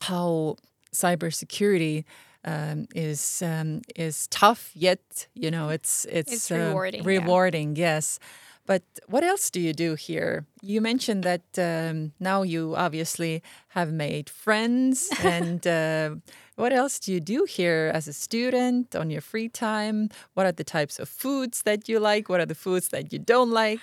how 0.00 0.56
cybersecurity 0.92 2.04
um, 2.44 2.86
is 2.94 3.42
um, 3.42 3.82
is 3.96 4.26
tough, 4.28 4.70
yet 4.74 5.28
you 5.34 5.50
know 5.50 5.68
it's 5.68 6.06
it's, 6.06 6.32
It's 6.32 6.50
uh, 6.50 6.56
rewarding, 6.56 7.02
yeah. 7.02 7.08
rewarding, 7.08 7.76
yes. 7.76 8.18
But 8.66 8.82
what 9.06 9.24
else 9.24 9.50
do 9.50 9.60
you 9.60 9.72
do 9.72 9.94
here? 9.94 10.46
You 10.62 10.80
mentioned 10.80 11.24
that 11.24 11.42
um, 11.58 12.12
now 12.20 12.42
you 12.42 12.74
obviously 12.76 13.42
have 13.68 13.92
made 13.92 14.30
friends, 14.30 15.10
and 15.24 15.66
uh, 15.66 16.16
what 16.56 16.72
else 16.72 16.98
do 16.98 17.12
you 17.12 17.20
do 17.20 17.44
here 17.44 17.90
as 17.94 18.06
a 18.06 18.12
student 18.12 18.94
on 18.94 19.10
your 19.10 19.22
free 19.22 19.48
time? 19.48 20.10
What 20.34 20.46
are 20.46 20.52
the 20.52 20.64
types 20.64 20.98
of 20.98 21.08
foods 21.08 21.62
that 21.62 21.88
you 21.88 21.98
like? 21.98 22.28
What 22.28 22.40
are 22.40 22.46
the 22.46 22.54
foods 22.54 22.88
that 22.88 23.12
you 23.12 23.18
don't 23.18 23.50
like? 23.50 23.80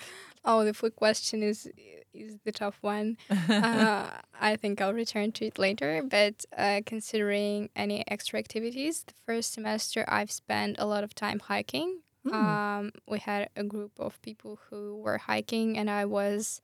oh, 0.47 0.63
the 0.63 0.73
food 0.73 0.95
question 0.95 1.43
is 1.43 1.69
is 2.13 2.37
the 2.45 2.51
tough 2.51 2.79
one. 2.81 3.17
uh, 3.29 4.07
I 4.39 4.55
think 4.55 4.81
I'll 4.81 4.93
return 4.93 5.31
to 5.33 5.45
it 5.45 5.59
later. 5.59 6.01
But 6.09 6.45
uh, 6.57 6.81
considering 6.83 7.69
any 7.75 8.03
extra 8.07 8.39
activities, 8.39 9.03
the 9.03 9.13
first 9.25 9.53
semester 9.53 10.03
I've 10.07 10.31
spent 10.31 10.77
a 10.79 10.85
lot 10.85 11.03
of 11.03 11.13
time 11.13 11.39
hiking. 11.39 11.99
Um, 12.33 12.91
we 13.07 13.19
had 13.19 13.49
a 13.55 13.63
group 13.63 13.91
of 13.99 14.21
people 14.21 14.59
who 14.69 14.97
were 14.97 15.17
hiking, 15.17 15.77
and 15.77 15.89
I 15.89 16.05
was 16.05 16.61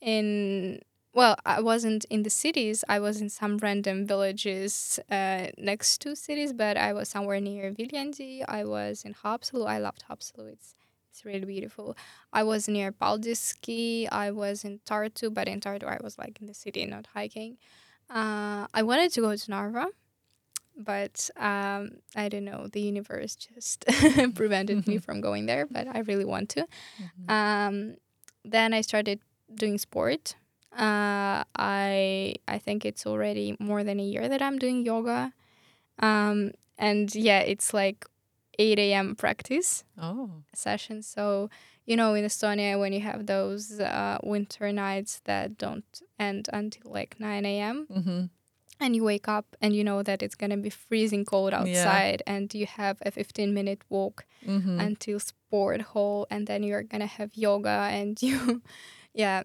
in. 0.00 0.80
Well, 1.12 1.36
I 1.46 1.62
wasn't 1.62 2.04
in 2.10 2.24
the 2.24 2.30
cities. 2.30 2.84
I 2.90 2.98
was 3.00 3.22
in 3.22 3.30
some 3.30 3.56
random 3.56 4.06
villages 4.06 5.00
uh, 5.10 5.46
next 5.56 6.02
to 6.02 6.14
cities, 6.14 6.52
but 6.52 6.76
I 6.76 6.92
was 6.92 7.08
somewhere 7.08 7.40
near 7.40 7.70
Viljandi. 7.72 8.44
I 8.46 8.64
was 8.64 9.02
in 9.02 9.14
Haapsalu. 9.14 9.66
I 9.66 9.78
loved 9.78 10.04
Haapsalu. 10.10 10.52
It's 10.52 10.74
it's 11.10 11.24
really 11.24 11.46
beautiful. 11.46 11.96
I 12.34 12.42
was 12.42 12.68
near 12.68 12.92
Paldiski. 12.92 14.06
I 14.12 14.30
was 14.30 14.64
in 14.64 14.80
Tartu, 14.84 15.32
but 15.32 15.48
in 15.48 15.60
Tartu 15.60 15.84
I 15.84 15.98
was 16.02 16.18
like 16.18 16.38
in 16.42 16.46
the 16.46 16.52
city, 16.52 16.84
not 16.84 17.06
hiking. 17.14 17.56
Uh, 18.10 18.66
I 18.74 18.82
wanted 18.82 19.10
to 19.12 19.22
go 19.22 19.34
to 19.34 19.50
Narva, 19.50 19.86
but 20.76 21.30
um, 21.36 21.98
I 22.14 22.28
don't 22.28 22.44
know. 22.44 22.68
The 22.70 22.80
universe 22.80 23.34
just 23.36 23.84
prevented 24.34 24.86
me 24.86 24.98
from 24.98 25.20
going 25.20 25.46
there. 25.46 25.66
But 25.66 25.86
I 25.88 26.00
really 26.00 26.24
want 26.24 26.48
to. 26.50 26.66
Um, 27.28 27.96
then 28.44 28.72
I 28.74 28.80
started 28.82 29.20
doing 29.54 29.78
sport. 29.78 30.36
Uh, 30.72 31.44
I 31.56 32.34
I 32.46 32.58
think 32.58 32.84
it's 32.84 33.06
already 33.06 33.56
more 33.58 33.82
than 33.84 33.98
a 34.00 34.04
year 34.04 34.28
that 34.28 34.42
I'm 34.42 34.58
doing 34.58 34.84
yoga. 34.84 35.32
Um, 35.98 36.52
and 36.78 37.14
yeah, 37.14 37.40
it's 37.40 37.72
like 37.72 38.04
8 38.58 38.78
a.m. 38.78 39.14
practice 39.16 39.84
Oh, 40.00 40.30
session. 40.54 41.02
So, 41.02 41.48
you 41.86 41.96
know, 41.96 42.14
in 42.14 42.24
Estonia, 42.24 42.78
when 42.78 42.92
you 42.92 43.00
have 43.00 43.26
those 43.26 43.80
uh, 43.80 44.18
winter 44.22 44.72
nights 44.72 45.20
that 45.24 45.56
don't 45.58 45.84
end 46.18 46.48
until 46.52 46.92
like 46.92 47.18
9 47.18 47.46
a.m., 47.46 47.86
hmm 47.90 48.24
and 48.80 48.94
you 48.96 49.04
wake 49.04 49.28
up 49.28 49.56
and 49.60 49.74
you 49.74 49.82
know 49.84 50.02
that 50.02 50.22
it's 50.22 50.34
going 50.34 50.50
to 50.50 50.56
be 50.56 50.70
freezing 50.70 51.24
cold 51.24 51.52
Yeah. 51.52 51.60
outside, 51.60 52.22
and 52.26 52.52
you 52.54 52.66
have 52.66 52.96
a 53.04 53.10
15 53.10 53.52
minute 53.54 53.82
walk 53.88 54.24
hmm 54.44 54.78
until 54.78 55.18
sport 55.18 55.80
hall, 55.92 56.26
and 56.30 56.46
then 56.46 56.62
you're 56.62 56.82
going 56.82 57.00
to 57.00 57.06
have 57.18 57.30
yoga, 57.34 57.88
and 57.90 58.20
you, 58.26 58.62
yeah, 59.14 59.42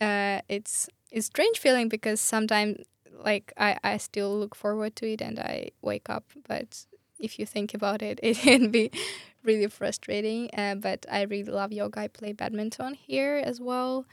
uh, 0.00 0.40
it's 0.48 0.88
it's 1.10 1.26
strange 1.26 1.58
feeling 1.58 1.88
because 1.88 2.20
sometimes 2.20 2.84
like 3.24 3.52
I, 3.56 3.76
I 3.82 3.96
still 3.98 4.38
look 4.38 4.54
forward 4.54 4.94
to 4.96 5.06
it 5.12 5.20
and 5.20 5.38
I 5.40 5.70
wake 5.82 6.08
up, 6.08 6.24
but 6.46 6.86
if 7.18 7.38
you 7.38 7.46
think 7.46 7.74
about 7.74 8.02
it, 8.02 8.20
it 8.22 8.36
can 8.36 8.70
be 8.70 8.90
really 9.42 9.66
frustrating. 9.68 10.50
Uh, 10.56 10.76
but 10.76 11.04
I 11.10 11.22
really 11.22 11.50
love 11.50 11.72
yoga. 11.72 12.00
I 12.00 12.08
play 12.08 12.32
badminton 12.32 12.94
here 12.94 13.42
as 13.44 13.60
well. 13.60 14.04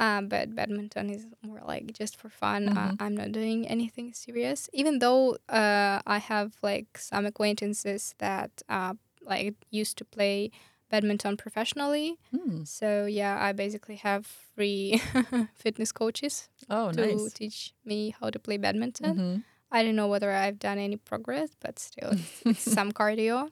Um, 0.00 0.28
but 0.28 0.54
badminton 0.54 1.10
is 1.10 1.26
more 1.42 1.60
like 1.72 1.86
just 2.00 2.14
for 2.16 2.30
fun. 2.30 2.62
Mhm. 2.68 2.76
Uh, 2.76 2.92
I'm 3.04 3.14
not 3.20 3.30
doing 3.32 3.68
anything 3.68 4.14
serious, 4.14 4.68
even 4.72 4.98
though 4.98 5.36
uh, 5.60 6.00
I 6.16 6.18
have 6.32 6.50
like 6.62 6.96
some 6.98 7.26
acquaintances 7.26 8.14
that 8.18 8.50
uh, 8.68 8.94
like 9.32 9.54
used 9.70 9.96
to 9.98 10.04
play 10.16 10.50
badminton 10.90 11.36
professionally. 11.36 12.16
Mm. 12.32 12.66
So 12.66 13.04
yeah, 13.06 13.36
I 13.48 13.52
basically 13.52 13.96
have 13.96 14.24
free 14.56 15.00
fitness 15.54 15.92
coaches 15.92 16.48
Oh, 16.70 16.90
to 16.92 17.00
nice. 17.00 17.32
teach 17.32 17.74
me 17.84 18.14
how 18.18 18.30
to 18.30 18.38
play 18.38 18.56
badminton. 18.58 19.14
Mhm. 19.16 19.42
I 19.70 19.84
don't 19.84 19.94
know 20.00 20.08
whether 20.08 20.32
I've 20.32 20.58
done 20.58 20.78
any 20.78 20.96
progress, 20.96 21.50
but 21.60 21.78
still, 21.78 22.12
some 22.56 22.90
cardio 23.00 23.50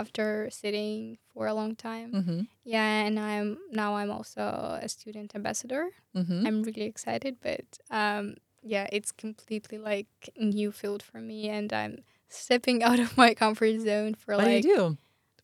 after 0.00 0.48
sitting 0.50 1.18
for 1.32 1.42
a 1.46 1.54
long 1.60 1.72
time. 1.76 2.08
Mhm. 2.12 2.40
Yeah, 2.74 3.06
and 3.06 3.16
I'm 3.18 3.48
now 3.82 3.90
I'm 4.00 4.10
also 4.18 4.42
a 4.86 4.88
student 4.88 5.34
ambassador. 5.38 5.84
Mhm. 6.20 6.46
I'm 6.46 6.58
really 6.68 6.86
excited, 6.92 7.34
but 7.48 7.66
um, 8.00 8.24
yeah, 8.62 8.86
it's 8.96 9.12
completely 9.24 9.78
like 9.90 10.12
new 10.36 10.70
field 10.80 11.02
for 11.02 11.20
me, 11.30 11.38
and 11.56 11.72
I'm 11.72 11.94
stepping 12.28 12.78
out 12.88 13.00
of 13.04 13.16
my 13.16 13.30
comfort 13.34 13.76
zone 13.80 14.14
for 14.22 14.32
What 14.36 14.46
like 14.46 14.62
do 14.62 14.68
you 14.68 14.76
do 14.76 14.96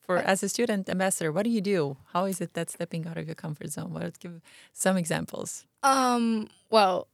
for 0.06 0.18
I- 0.18 0.22
as 0.32 0.42
a 0.42 0.48
student 0.48 0.88
ambassador? 0.88 1.30
What 1.32 1.44
do 1.44 1.50
you 1.50 1.60
do? 1.74 1.96
How 2.14 2.26
is 2.30 2.40
it 2.44 2.50
that 2.54 2.70
stepping 2.70 3.06
out 3.08 3.16
of 3.20 3.24
your 3.28 3.34
comfort 3.44 3.70
zone? 3.76 3.90
What 3.94 4.18
give 4.22 4.40
some 4.72 4.96
examples? 5.02 5.66
Um, 5.82 6.48
well, 6.70 7.06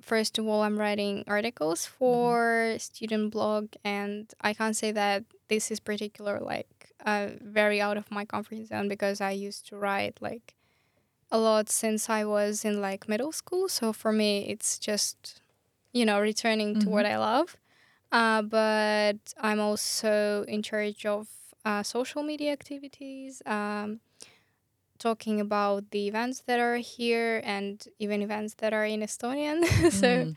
first 0.00 0.38
of 0.38 0.46
all, 0.46 0.62
I'm 0.62 0.78
writing 0.78 1.24
articles 1.26 1.86
Mm-hmm. 1.86 1.98
for 1.98 2.76
student 2.78 3.30
blog, 3.32 3.74
and 3.84 4.32
I 4.40 4.54
can't 4.54 4.76
say 4.76 4.92
that 4.92 5.24
this 5.48 5.70
is 5.70 5.80
particular 5.80 6.40
like 6.40 6.92
uh, 7.04 7.28
very 7.42 7.80
out 7.80 7.96
of 7.96 8.10
my 8.10 8.24
comfort 8.24 8.66
zone 8.66 8.88
because 8.88 9.20
I 9.20 9.30
used 9.32 9.66
to 9.68 9.76
write 9.76 10.18
like 10.20 10.54
a 11.30 11.38
lot 11.38 11.68
since 11.68 12.08
I 12.10 12.24
was 12.24 12.64
in 12.64 12.80
like 12.80 13.08
middle 13.08 13.32
school. 13.32 13.68
So 13.68 13.92
for 13.92 14.12
me, 14.12 14.48
it's 14.48 14.78
just 14.78 15.42
you 15.92 16.04
know 16.06 16.20
returning 16.20 16.76
to 16.80 16.88
what 16.90 17.06
I 17.06 17.18
love. 17.18 17.56
Uh, 18.12 18.42
but 18.42 19.18
I'm 19.40 19.60
also 19.60 20.44
in 20.48 20.62
charge 20.62 21.06
of 21.06 21.28
uh, 21.64 21.82
social 21.82 22.22
media 22.22 22.52
activities. 22.52 23.42
Um, 23.46 24.00
talking 25.00 25.40
about 25.40 25.90
the 25.90 26.06
events 26.08 26.42
that 26.46 26.60
are 26.60 26.76
here 26.78 27.42
and 27.44 27.84
even 27.98 28.22
events 28.22 28.54
that 28.58 28.72
are 28.74 28.86
in 28.86 29.00
Estonian. 29.02 29.64
so 29.92 30.08
Mm. 30.26 30.36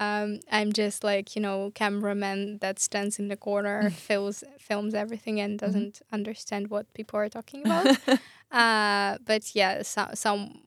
um, 0.00 0.40
I'm 0.50 0.72
just 0.72 1.04
like 1.04 1.36
you 1.36 1.42
know 1.42 1.70
cameraman 1.74 2.58
that 2.60 2.78
stands 2.80 3.18
in 3.20 3.28
the 3.28 3.36
corner, 3.36 3.90
films 4.08 4.44
films 4.58 4.94
everything 4.94 5.40
and 5.40 5.58
doesn't 5.58 6.02
understand 6.12 6.68
what 6.70 6.92
people 6.94 7.18
are 7.20 7.28
talking 7.30 7.64
about. 7.64 7.86
uh, 8.52 9.18
but 9.26 9.54
yeah, 9.54 9.82
some 9.82 10.14
some 10.14 10.60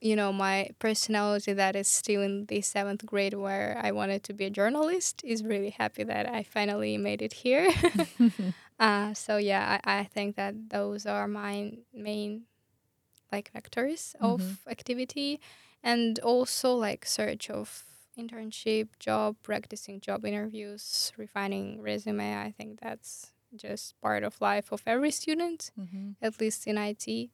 you 0.00 0.16
know 0.16 0.32
my 0.32 0.70
personality 0.78 1.52
that 1.54 1.74
is 1.76 1.88
still 1.88 2.22
in 2.22 2.46
the 2.46 2.60
seventh 2.62 3.04
grade 3.06 3.34
where 3.34 3.80
I 3.82 3.90
wanted 3.92 4.22
to 4.24 4.32
be 4.34 4.44
a 4.46 4.50
journalist 4.50 5.22
is 5.24 5.42
really 5.44 5.70
happy 5.70 6.04
that 6.04 6.28
I 6.28 6.42
finally 6.44 6.96
made 6.98 7.22
it 7.22 7.32
here. 7.44 7.68
uh, 8.78 9.14
so 9.14 9.36
yeah, 9.38 9.80
I, 9.84 10.00
I 10.00 10.04
think 10.04 10.36
that 10.36 10.70
those 10.70 11.06
are 11.06 11.26
my 11.28 11.72
main 11.92 12.42
like 13.32 13.50
vectors 13.52 14.14
of 14.20 14.40
activity 14.68 15.40
and 15.82 16.18
also 16.20 16.72
like 16.74 17.04
search 17.06 17.50
of 17.50 17.84
internship 18.18 18.88
job 18.98 19.36
practicing 19.42 20.00
job 20.00 20.24
interviews 20.24 21.12
refining 21.16 21.80
resume. 21.80 22.34
I 22.36 22.50
think 22.56 22.80
that's 22.80 23.32
just 23.54 23.98
part 24.00 24.24
of 24.24 24.40
life 24.40 24.72
of 24.72 24.82
every 24.86 25.10
student 25.10 25.70
Mhm. 25.78 26.16
at 26.20 26.40
least 26.40 26.66
in 26.66 26.76
it 26.78 27.30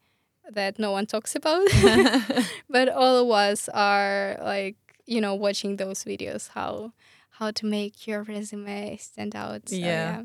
that 0.52 0.78
no 0.78 0.90
one 0.92 1.06
talks 1.06 1.34
about. 1.34 1.66
But 2.68 2.88
all 2.88 3.16
of 3.24 3.30
us 3.30 3.68
are 3.72 4.36
like 4.42 4.76
you 5.06 5.20
know 5.20 5.34
watching 5.34 5.76
those 5.76 6.04
videos 6.04 6.48
how 6.50 6.92
how 7.38 7.50
to 7.50 7.66
make 7.66 8.06
your 8.06 8.22
resume 8.22 8.96
stand 8.98 9.34
out. 9.34 9.68
So, 9.68 9.76
Yeah. 9.76 10.22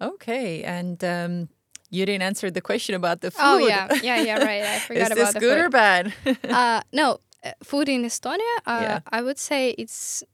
Okay, 0.00 0.62
and 0.64 1.02
um, 1.04 1.48
you 1.94 2.04
didn't 2.06 2.22
answer 2.30 2.50
the 2.50 2.60
question 2.70 2.94
about 2.94 3.20
the 3.20 3.30
food. 3.30 3.42
Oh 3.52 3.58
yeah, 3.58 3.86
yeah, 4.08 4.18
yeah, 4.28 4.38
right. 4.50 4.64
I 4.74 4.78
forgot 4.88 5.12
about 5.12 5.12
the 5.12 5.12
Is 5.12 5.16
about 5.16 5.34
this 5.34 5.40
good 5.46 5.58
food. 5.58 5.64
or 5.66 5.70
bad? 5.70 6.04
uh, 6.60 6.80
no, 6.92 7.18
uh, 7.44 7.52
food 7.62 7.88
in 7.88 8.02
Estonia. 8.04 8.54
Uh, 8.66 8.80
Yeah. 8.86 8.98
I 9.16 9.22
would 9.26 9.38
say 9.38 9.60
it's 9.82 10.24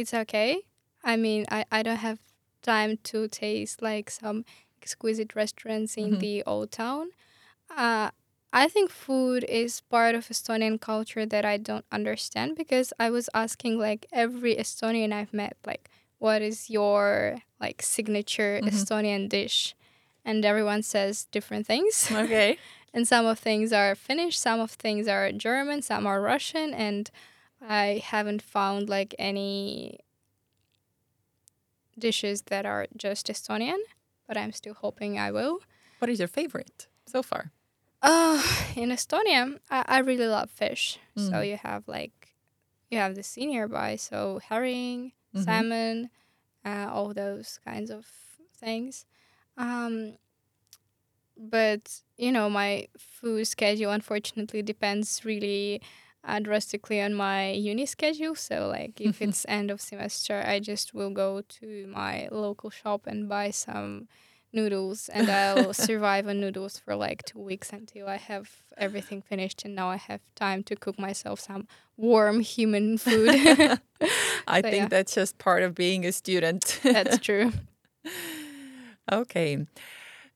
it's 0.00 0.12
okay. 0.22 0.50
I 1.12 1.16
mean, 1.16 1.44
I, 1.50 1.64
I 1.70 1.82
don't 1.86 2.02
have 2.08 2.18
time 2.62 2.92
to 3.10 3.28
taste 3.28 3.80
like 3.90 4.10
some 4.10 4.44
exquisite 4.82 5.34
restaurants 5.42 5.96
in 5.96 6.08
Mhm. 6.16 6.20
the 6.20 6.34
old 6.52 6.70
town. 6.70 7.06
Uh, 7.70 8.10
I 8.52 8.68
think 8.68 8.90
food 8.90 9.44
is 9.48 9.82
part 9.90 10.14
of 10.14 10.28
Estonian 10.28 10.78
culture 10.80 11.26
that 11.26 11.44
I 11.44 11.56
don't 11.58 11.84
understand 11.92 12.56
because 12.56 12.92
I 12.98 13.10
was 13.10 13.28
asking 13.34 13.78
like 13.88 14.06
every 14.12 14.54
Estonian 14.56 15.12
I've 15.12 15.32
met, 15.32 15.56
like, 15.66 15.90
what 16.18 16.40
is 16.42 16.70
your 16.70 17.36
like 17.60 17.82
signature 17.82 18.60
Mhm. 18.62 18.68
Estonian 18.70 19.28
dish? 19.28 19.74
And 20.26 20.44
everyone 20.44 20.82
says 20.82 21.26
different 21.30 21.66
things 21.66 22.10
okay. 22.24 22.58
and 22.92 23.06
some 23.06 23.24
of 23.26 23.38
things 23.38 23.72
are 23.72 23.94
Finnish, 23.94 24.36
some 24.38 24.58
of 24.60 24.72
things 24.72 25.06
are 25.06 25.30
German, 25.30 25.82
some 25.82 26.04
are 26.06 26.20
Russian, 26.20 26.74
and 26.74 27.08
I 27.62 28.02
haven't 28.04 28.42
found 28.42 28.88
like 28.90 29.14
any 29.20 30.00
dishes 31.98 32.42
that 32.50 32.66
are 32.66 32.86
just 32.96 33.28
Estonian, 33.28 33.78
but 34.26 34.36
I'm 34.36 34.52
still 34.52 34.74
hoping 34.74 35.18
I 35.18 35.30
will. 35.30 35.60
What 36.00 36.10
is 36.10 36.18
your 36.18 36.28
favorite 36.28 36.88
so 37.06 37.22
far? 37.22 37.52
Uh, 38.02 38.42
in 38.76 38.90
Estonia, 38.90 39.58
I, 39.70 39.84
I 39.86 39.98
really 40.00 40.26
love 40.26 40.50
fish. 40.50 40.98
So 41.16 41.32
Mm. 41.32 41.48
you 41.50 41.56
have 41.56 41.88
like, 41.88 42.34
you 42.90 42.98
have 42.98 43.14
the 43.14 43.22
sea 43.22 43.46
nearby, 43.46 43.96
so 43.96 44.40
herring, 44.48 45.12
Mhm. 45.34 45.44
salmon, 45.44 46.10
uh, 46.64 46.88
all 46.92 47.14
those 47.14 47.58
kinds 47.64 47.90
of 47.90 48.04
things. 48.60 49.06
Um, 49.56 50.16
but 51.36 52.00
you 52.16 52.32
know, 52.32 52.48
my 52.48 52.88
food 52.98 53.46
schedule 53.46 53.90
unfortunately 53.90 54.62
depends 54.62 55.24
really 55.24 55.82
uh, 56.24 56.40
drastically 56.40 57.00
on 57.00 57.14
my 57.14 57.50
uni 57.50 57.86
schedule. 57.86 58.34
So 58.34 58.68
like, 58.68 59.00
if 59.00 59.20
it's 59.22 59.44
end 59.48 59.70
of 59.70 59.80
semester, 59.80 60.42
I 60.46 60.60
just 60.60 60.94
will 60.94 61.10
go 61.10 61.42
to 61.60 61.86
my 61.88 62.28
local 62.30 62.70
shop 62.70 63.06
and 63.06 63.28
buy 63.28 63.50
some 63.50 64.08
noodles, 64.52 65.10
and 65.10 65.28
I'll 65.28 65.74
survive 65.74 66.26
on 66.28 66.40
noodles 66.40 66.78
for 66.78 66.94
like 66.96 67.24
two 67.24 67.40
weeks 67.40 67.72
until 67.72 68.08
I 68.08 68.16
have 68.16 68.50
everything 68.78 69.20
finished, 69.20 69.64
and 69.64 69.74
now 69.74 69.90
I 69.90 69.96
have 69.96 70.20
time 70.34 70.62
to 70.64 70.76
cook 70.76 70.98
myself 70.98 71.40
some 71.40 71.66
warm 71.96 72.40
human 72.40 72.96
food. 72.96 73.34
I 74.46 74.62
So, 74.62 74.68
think 74.68 74.74
yeah. 74.74 74.88
that's 74.88 75.14
just 75.14 75.36
part 75.38 75.62
of 75.62 75.74
being 75.74 76.06
a 76.06 76.12
student. 76.12 76.80
That's 76.82 77.18
true. 77.18 77.52
Okay. 79.10 79.66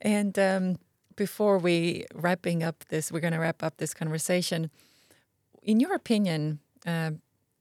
And 0.01 0.39
um, 0.39 0.79
before 1.17 1.59
we 1.59 2.05
wrapping 2.15 2.63
up 2.63 2.85
this, 2.89 3.11
we're 3.13 3.21
going 3.21 3.33
to 3.33 3.39
wrap 3.39 3.63
up 3.63 3.77
this 3.77 3.95
conversation. 3.95 4.71
In 5.63 5.81
your 5.81 5.95
opinion, 5.95 6.61
uh, 6.87 7.13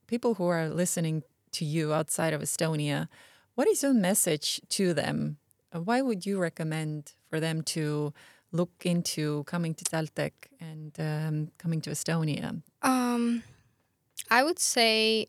people 0.08 0.36
who 0.36 0.48
are 0.48 0.69
listening 0.69 1.24
to 1.52 1.65
you 1.65 1.93
outside 1.93 2.34
of 2.34 2.41
Estonia, 2.41 3.08
what 3.56 3.67
is 3.67 3.84
your 3.84 3.93
message 3.93 4.62
to 4.69 4.93
them? 4.93 5.38
Uh, 5.74 5.82
Why 5.82 6.02
would 6.02 6.26
you 6.26 6.39
recommend 6.39 7.13
for 7.30 7.39
them 7.39 7.62
to 7.63 8.13
look 8.52 8.72
into 8.86 9.43
coming 9.43 9.74
to 9.76 9.84
Taltech 9.84 10.32
and 10.60 10.93
um, 11.00 11.52
coming 11.58 11.82
to 11.82 11.89
Estonia? 11.89 12.62
Um, 12.82 13.43
I 14.30 14.43
would 14.43 14.60
say 14.60 15.28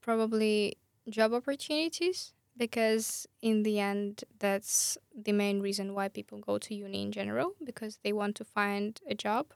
probably 0.00 0.78
job 1.08 1.32
opportunities 1.32 2.32
because 2.56 3.26
in 3.42 3.62
the 3.62 3.78
end 3.80 4.24
that's 4.38 4.98
the 5.14 5.32
main 5.32 5.60
reason 5.60 5.94
why 5.94 6.08
people 6.08 6.38
go 6.38 6.58
to 6.58 6.74
uni 6.74 7.02
in 7.02 7.12
general 7.12 7.52
because 7.64 7.98
they 8.02 8.12
want 8.12 8.34
to 8.36 8.44
find 8.44 9.00
a 9.08 9.14
job. 9.14 9.46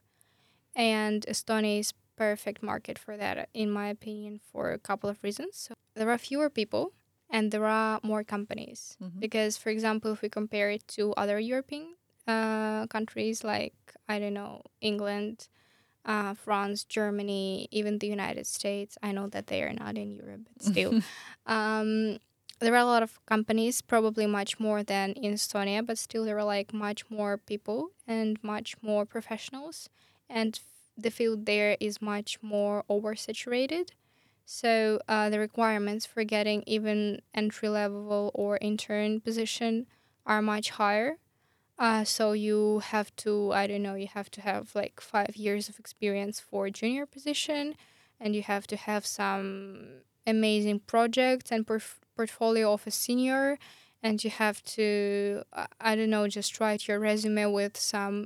And 0.76 1.24
Estonia 1.28 1.80
is 1.80 1.92
perfect 2.16 2.62
market 2.62 2.98
for 2.98 3.16
that 3.16 3.48
in 3.54 3.70
my 3.70 3.88
opinion 3.88 4.40
for 4.52 4.72
a 4.72 4.78
couple 4.78 5.08
of 5.10 5.22
reasons. 5.22 5.56
So 5.56 5.74
there 5.94 6.10
are 6.10 6.18
fewer 6.18 6.50
people 6.50 6.92
and 7.30 7.50
there 7.50 7.64
are 7.66 8.00
more 8.02 8.24
companies. 8.24 8.96
Mhm. 9.00 9.20
because 9.20 9.56
for 9.56 9.70
example 9.70 10.12
if 10.12 10.20
we 10.22 10.28
compare 10.28 10.70
it 10.70 10.86
to 10.96 11.12
other 11.14 11.38
european 11.38 11.94
uh, 12.26 12.86
countries 12.86 13.42
like 13.44 13.74
i 14.08 14.18
don't 14.20 14.34
know 14.34 14.62
england 14.80 15.48
uh, 16.04 16.34
france 16.34 16.84
germany 16.84 17.68
even 17.70 17.98
the 17.98 18.06
united 18.18 18.46
states 18.46 18.98
i 19.02 19.10
know 19.12 19.26
that 19.28 19.46
they 19.46 19.62
are 19.62 19.72
not 19.72 19.96
in 19.96 20.10
europe 20.12 20.42
but 20.52 20.62
still. 20.62 20.92
Um, 21.46 22.18
there 22.60 22.74
are 22.74 22.78
a 22.78 22.84
lot 22.84 23.02
of 23.02 23.24
companies 23.26 23.80
probably 23.82 24.26
much 24.26 24.60
more 24.60 24.82
than 24.82 25.12
in 25.12 25.34
estonia 25.34 25.84
but 25.84 25.98
still 25.98 26.24
there 26.24 26.38
are 26.38 26.44
like 26.44 26.72
much 26.72 27.08
more 27.10 27.36
people 27.38 27.90
and 28.06 28.38
much 28.42 28.76
more 28.82 29.04
professionals 29.06 29.88
and 30.28 30.60
the 30.96 31.10
field 31.10 31.46
there 31.46 31.76
is 31.80 32.02
much 32.02 32.38
more 32.42 32.84
oversaturated 32.90 33.90
so 34.44 35.00
uh, 35.08 35.30
the 35.30 35.38
requirements 35.38 36.04
for 36.04 36.24
getting 36.24 36.64
even 36.66 37.22
entry 37.32 37.68
level 37.68 38.32
or 38.34 38.58
intern 38.60 39.20
position 39.20 39.86
are 40.26 40.42
much 40.42 40.70
higher. 40.70 41.18
Uh, 41.78 42.04
so 42.04 42.32
you 42.32 42.80
have 42.80 43.14
to, 43.16 43.52
I 43.52 43.66
don't 43.68 43.82
know, 43.82 43.94
you 43.94 44.08
have 44.08 44.30
to 44.32 44.40
have 44.42 44.74
like 44.74 45.00
five 45.00 45.36
years 45.36 45.68
of 45.68 45.78
experience 45.78 46.40
for 46.40 46.68
junior 46.68 47.06
position, 47.06 47.76
and 48.20 48.34
you 48.34 48.42
have 48.42 48.66
to 48.68 48.76
have 48.76 49.06
some 49.06 50.02
amazing 50.26 50.80
projects 50.80 51.50
and 51.50 51.66
porf- 51.66 52.00
portfolio 52.20 52.66
of 52.76 52.82
a 52.86 52.94
senior, 53.04 53.44
and 54.06 54.16
you 54.24 54.30
have 54.44 54.58
to, 54.76 55.42
I 55.88 55.92
don't 55.96 56.12
know, 56.16 56.26
just 56.38 56.50
write 56.60 56.82
your 56.88 56.98
resume 57.10 57.44
with 57.60 57.74
some 57.94 58.16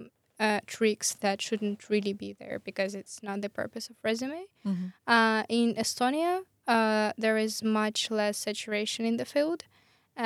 uh, 0.46 0.60
tricks 0.74 1.08
that 1.24 1.36
shouldn't 1.46 1.80
really 1.92 2.14
be 2.24 2.30
there 2.40 2.58
because 2.68 2.92
it's 3.00 3.16
not 3.28 3.36
the 3.44 3.52
purpose 3.60 3.86
of 3.90 3.96
resume. 4.08 4.42
Mhm. 4.70 4.86
Uh, 5.14 5.42
in 5.60 5.66
Estonia, 5.82 6.34
uh, 6.74 7.08
there 7.24 7.38
is 7.46 7.54
much 7.82 7.98
less 8.18 8.36
saturation 8.46 9.02
in 9.10 9.16
the 9.20 9.28
field, 9.34 9.60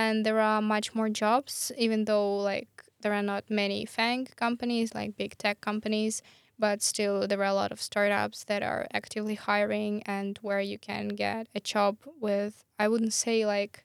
and 0.00 0.14
there 0.26 0.40
are 0.50 0.62
much 0.74 0.86
more 0.98 1.10
jobs. 1.22 1.52
Even 1.86 2.00
though 2.08 2.30
like 2.52 2.72
there 3.02 3.14
are 3.18 3.26
not 3.32 3.42
many 3.62 3.80
FANG 3.96 4.22
companies 4.44 4.88
like 4.98 5.10
big 5.22 5.32
tech 5.44 5.56
companies, 5.70 6.14
but 6.58 6.82
still 6.82 7.26
there 7.26 7.40
are 7.40 7.44
a 7.44 7.54
lot 7.54 7.72
of 7.72 7.80
startups 7.80 8.44
that 8.44 8.62
are 8.62 8.86
actively 8.92 9.34
hiring 9.34 10.02
and 10.04 10.38
where 10.42 10.60
you 10.60 10.78
can 10.78 11.08
get 11.08 11.48
a 11.54 11.60
job 11.60 11.96
with 12.20 12.64
I 12.78 12.88
wouldn't 12.88 13.12
say 13.12 13.46
like 13.46 13.84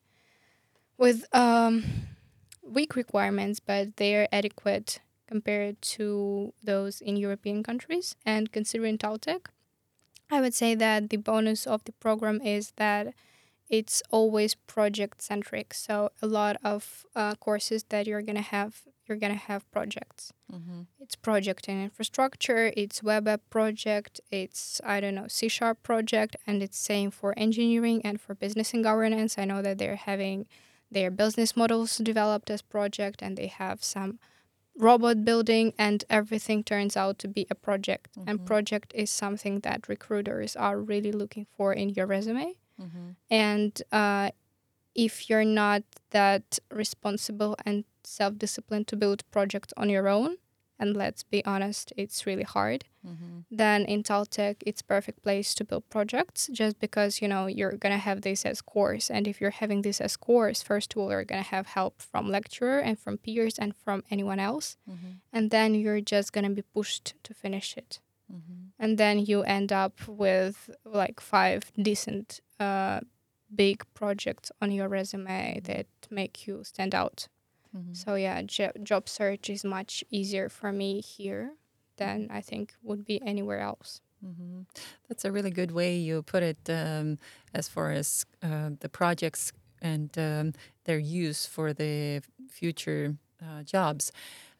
with 0.97 1.25
um, 1.35 1.83
weak 2.61 2.95
requirements, 2.95 3.59
but 3.59 3.97
they're 3.97 4.27
adequate 4.31 4.99
compared 5.27 5.81
to 5.81 6.53
those 6.63 7.01
in 7.01 7.17
European 7.17 7.63
countries. 7.63 8.15
And 8.25 8.51
considering 8.51 8.97
Taltech, 8.97 9.47
I 10.31 10.41
would 10.41 10.53
say 10.53 10.75
that 10.75 11.09
the 11.09 11.17
bonus 11.17 11.67
of 11.67 11.83
the 11.85 11.91
program 11.93 12.41
is 12.41 12.71
that 12.77 13.13
it's 13.69 14.03
always 14.11 14.55
project 14.55 15.21
centric. 15.21 15.73
So 15.73 16.11
a 16.21 16.27
lot 16.27 16.57
of 16.63 17.05
uh, 17.15 17.35
courses 17.35 17.83
that 17.89 18.07
you're 18.07 18.21
gonna 18.21 18.41
have, 18.41 18.83
you're 19.07 19.17
gonna 19.17 19.35
have 19.35 19.69
projects. 19.71 20.33
Mhm. 20.51 20.87
It's 20.99 21.15
project 21.15 21.67
in 21.69 21.81
infrastructure, 21.83 22.71
it's 22.77 23.03
web 23.03 23.27
app 23.27 23.41
project, 23.49 24.21
it's 24.31 24.81
I 24.83 24.99
don't 25.01 25.15
know 25.15 25.27
C 25.27 25.47
sharp 25.49 25.83
project, 25.83 26.35
and 26.47 26.61
it's 26.63 26.77
same 26.77 27.11
for 27.11 27.33
engineering 27.37 28.01
and 28.05 28.19
for 28.21 28.33
business 28.35 28.73
and 28.73 28.83
governance. 28.83 29.37
I 29.37 29.45
know 29.45 29.61
that 29.61 29.77
they're 29.77 29.95
having 30.11 30.47
their 30.91 31.09
business 31.11 31.55
models 31.57 31.97
developed 31.97 32.49
as 32.49 32.61
project, 32.61 33.21
and 33.23 33.35
they 33.37 33.47
have 33.47 33.83
some 33.83 34.19
robot 34.77 35.23
building, 35.25 35.73
and 35.77 36.03
everything 36.09 36.63
turns 36.63 36.97
out 36.97 37.19
to 37.19 37.27
be 37.27 37.45
a 37.49 37.55
project. 37.55 38.09
And 38.27 38.39
Mhm. 38.39 38.45
project 38.45 38.91
is 38.95 39.09
something 39.11 39.59
that 39.61 39.87
recruiters 39.87 40.55
are 40.55 40.79
really 40.79 41.11
looking 41.11 41.45
for 41.55 41.73
in 41.73 41.89
your 41.89 42.07
resume. 42.07 42.55
Mhm. 42.79 43.15
And 43.29 43.81
uh, 43.91 44.31
if 44.95 45.29
you're 45.29 45.45
not 45.45 45.83
that 46.11 46.59
responsible 46.71 47.55
and 47.65 47.83
self 48.03 48.37
disciplined 48.37 48.87
to 48.87 48.95
build 48.95 49.23
projects 49.31 49.73
on 49.77 49.89
your 49.89 50.07
own, 50.07 50.37
and 50.79 50.95
let's 50.97 51.23
be 51.23 51.43
honest, 51.45 51.93
it's 51.95 52.25
really 52.25 52.43
hard, 52.43 52.83
Mhm. 53.05 53.45
then 53.51 53.85
in 53.85 54.03
Taltech, 54.03 54.55
it's 54.65 54.81
perfect 54.81 55.21
place 55.23 55.53
to 55.55 55.63
build 55.63 55.83
projects 55.89 56.49
just 56.51 56.79
because, 56.79 57.21
you 57.21 57.27
know, 57.27 57.45
you're 57.47 57.77
going 57.77 57.93
to 57.93 57.97
have 58.09 58.21
this 58.21 58.45
as 58.45 58.61
course. 58.61 59.09
And 59.09 59.27
if 59.27 59.39
you're 59.39 59.57
having 59.61 59.81
this 59.83 60.01
as 60.01 60.17
course, 60.17 60.61
first 60.63 60.93
of 60.93 60.97
all, 60.99 61.09
you're 61.11 61.23
going 61.25 61.43
to 61.43 61.49
have 61.55 61.67
help 61.67 62.01
from 62.01 62.29
lecturer 62.29 62.79
and 62.79 62.97
from 62.99 63.17
peers 63.17 63.57
and 63.59 63.75
from 63.75 64.03
anyone 64.09 64.39
else. 64.39 64.75
Mhm. 64.89 65.19
And 65.31 65.51
then 65.51 65.75
you're 65.75 66.01
just 66.01 66.33
going 66.33 66.45
to 66.49 66.55
be 66.61 66.63
pushed 66.73 67.13
to 67.23 67.33
finish 67.33 67.77
it 67.77 67.99
Mhm. 68.31 68.71
and 68.79 68.97
then 68.97 69.19
you 69.19 69.43
end 69.43 69.71
up 69.71 69.95
with 70.07 70.69
like 70.83 71.19
five 71.21 71.71
decent 71.81 72.41
uh, 72.59 72.99
big 73.55 73.83
projects 73.93 74.51
on 74.61 74.71
your 74.71 74.87
resume 74.89 75.59
that 75.63 75.87
make 76.09 76.47
you 76.47 76.63
stand 76.63 76.93
out 76.95 77.27
Mhm. 77.75 77.95
so 77.95 78.15
yeah 78.15 78.41
jo- 78.43 78.71
job 78.83 79.09
search 79.09 79.49
is 79.49 79.63
much 79.63 80.03
easier 80.11 80.49
for 80.49 80.71
me 80.71 81.01
here 81.01 81.53
than 81.97 82.27
i 82.31 82.41
think 82.41 82.75
would 82.83 83.03
be 83.05 83.21
anywhere 83.21 83.59
else 83.59 84.01
hmm 84.21 84.61
That's 85.07 85.25
a 85.25 85.31
really 85.31 85.51
good 85.51 85.71
way 85.71 85.97
you 85.97 86.21
put 86.23 86.43
it 86.43 86.69
um, 86.69 87.17
as 87.53 87.67
far 87.67 87.91
as 87.91 88.25
uh, 88.41 88.69
the 88.79 88.89
projects 88.89 89.51
and 89.81 90.09
um, 90.17 90.53
their 90.85 90.97
use 90.99 91.45
for 91.45 91.73
the 91.73 92.21
future 92.49 93.17
uh, 93.41 93.63
jobs, 93.63 94.11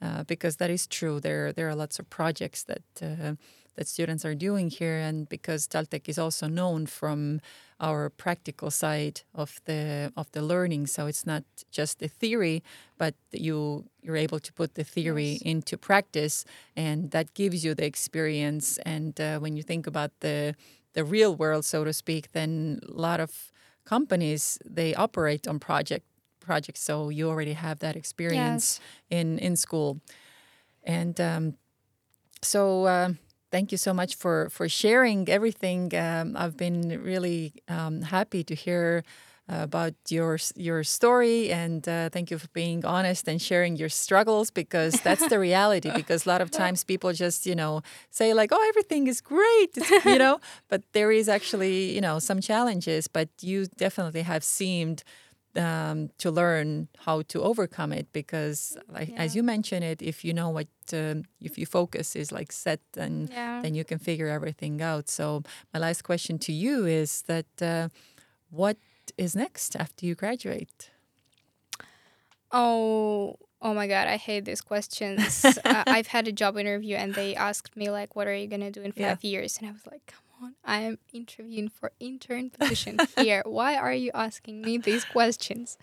uh, 0.01 0.23
because 0.25 0.57
that 0.57 0.69
is 0.69 0.85
true. 0.87 1.19
There 1.21 1.53
there 1.53 1.69
are 1.69 1.75
lots 1.75 1.99
of 1.99 2.09
projects 2.09 2.63
that 2.65 2.83
uh, 3.01 3.35
that 3.75 3.87
students 3.87 4.25
are 4.25 4.35
doing 4.35 4.69
here, 4.69 4.97
and 4.97 5.27
because 5.29 5.67
TalTech 5.67 6.07
is 6.09 6.17
also 6.17 6.47
known 6.47 6.85
from 6.85 7.41
our 7.79 8.09
practical 8.09 8.71
side 8.71 9.21
of 9.33 9.59
the 9.65 10.11
of 10.15 10.31
the 10.31 10.41
learning, 10.41 10.87
so 10.87 11.07
it's 11.07 11.25
not 11.25 11.43
just 11.71 11.99
the 11.99 12.07
theory, 12.07 12.63
but 12.97 13.13
you 13.31 13.85
you're 14.01 14.15
able 14.23 14.39
to 14.39 14.53
put 14.53 14.73
the 14.75 14.83
theory 14.83 15.31
Yes. 15.33 15.41
into 15.41 15.77
practice, 15.77 16.45
and 16.75 17.11
that 17.11 17.33
gives 17.33 17.63
you 17.65 17.73
the 17.75 17.85
experience. 17.85 18.77
And 18.85 19.19
uh, 19.19 19.39
when 19.39 19.55
you 19.57 19.63
think 19.63 19.87
about 19.87 20.11
the 20.19 20.55
the 20.93 21.03
real 21.03 21.35
world, 21.35 21.65
so 21.65 21.83
to 21.83 21.93
speak, 21.93 22.31
then 22.31 22.79
a 22.87 22.91
lot 23.01 23.19
of 23.19 23.51
companies 23.85 24.59
they 24.65 24.93
operate 24.95 25.47
on 25.47 25.59
project 25.59 26.05
projects, 26.39 26.81
so 26.81 27.09
you 27.09 27.29
already 27.29 27.53
have 27.53 27.79
that 27.79 27.95
experience 27.95 28.79
in 29.09 29.39
in 29.39 29.55
school. 29.55 29.99
And 30.85 31.19
um, 31.19 31.53
so, 32.41 32.85
uh, 32.85 33.13
thank 33.53 33.71
you 33.73 33.77
so 33.87 33.93
much 33.93 34.11
for 34.21 34.49
for 34.55 34.67
sharing 34.83 35.21
everything. 35.37 35.81
Um, 35.95 36.27
I've 36.41 36.57
been 36.65 36.81
really 37.11 37.53
um, 37.77 37.95
happy 38.15 38.43
to 38.49 38.55
hear 38.65 39.03
about 39.65 39.93
your 40.09 40.37
your 40.67 40.83
story, 40.83 41.51
and 41.51 41.81
uh, 41.87 42.09
thank 42.15 42.31
you 42.31 42.37
for 42.43 42.47
being 42.53 42.85
honest 42.85 43.27
and 43.31 43.39
sharing 43.41 43.73
your 43.81 43.89
struggles 43.89 44.47
because 44.61 44.93
that's 45.07 45.27
the 45.33 45.39
reality. 45.49 45.91
Because 46.01 46.25
a 46.25 46.29
lot 46.33 46.41
of 46.45 46.49
times 46.49 46.83
people 46.83 47.11
just 47.25 47.45
you 47.45 47.55
know 47.61 47.81
say 48.09 48.33
like, 48.33 48.49
"Oh, 48.55 48.63
everything 48.71 49.07
is 49.13 49.19
great," 49.21 49.71
it's- 49.77 50.05
you 50.13 50.17
know, 50.23 50.35
but 50.71 50.81
there 50.93 51.11
is 51.19 51.27
actually 51.37 51.77
you 51.95 52.01
know 52.01 52.19
some 52.19 52.39
challenges. 52.41 53.07
But 53.17 53.29
you 53.41 53.65
definitely 53.85 54.23
have 54.23 54.43
seemed 54.43 55.03
um, 55.55 56.09
to 56.17 56.31
learn 56.31 56.87
how 57.05 57.21
to 57.23 57.41
overcome 57.41 57.91
it 57.93 58.07
because 58.13 58.75
like 58.89 59.11
as 59.17 59.35
you 59.35 59.43
mentioned 59.43 59.83
it 59.83 60.01
if 60.01 60.23
you 60.25 60.33
know 60.33 60.49
what 60.49 60.67
um, 60.93 61.23
if 61.41 61.57
your 61.57 61.67
focus 61.67 62.15
is 62.15 62.31
like 62.31 62.51
set 62.51 62.81
and 62.97 63.29
Yeah. 63.29 63.61
then 63.61 63.75
you 63.75 63.83
can 63.85 63.99
figure 63.99 64.27
everything 64.27 64.81
out 64.81 65.09
so 65.09 65.43
my 65.73 65.79
last 65.79 66.01
question 66.03 66.37
to 66.39 66.51
you 66.51 66.85
is 66.85 67.21
that 67.23 67.45
uh, 67.61 67.89
what 68.49 68.77
is 69.17 69.35
next 69.35 69.75
after 69.75 70.05
you 70.07 70.15
graduate 70.15 70.89
Oh, 72.51 73.37
oh 73.61 73.73
my 73.73 73.87
God, 73.87 74.07
I 74.07 74.17
hate 74.17 74.45
these 74.45 74.61
questions. 74.61 75.57
uh, 75.65 75.83
I've 75.87 76.07
had 76.07 76.27
a 76.27 76.31
job 76.31 76.57
interview 76.57 76.95
and 76.95 77.15
they 77.15 77.35
asked 77.35 77.75
me 77.75 77.89
like, 77.89 78.15
"What 78.15 78.27
are 78.27 78.35
you 78.35 78.47
gonna 78.47 78.71
do 78.71 78.81
in 78.81 78.93
Yeah. 78.95 79.09
five 79.09 79.23
years?" 79.23 79.57
And 79.57 79.67
I 79.67 79.71
was 79.71 79.85
like, 79.87 80.05
"Come 80.07 80.22
on, 80.43 80.55
I 80.63 80.79
am 80.81 80.97
interviewing 81.13 81.69
for 81.69 81.91
intern 81.99 82.49
position 82.49 82.99
here. 83.15 83.41
Why 83.59 83.75
are 83.75 83.93
you 83.93 84.11
asking 84.13 84.61
me 84.61 84.77
these 84.77 85.05
questions?" 85.05 85.77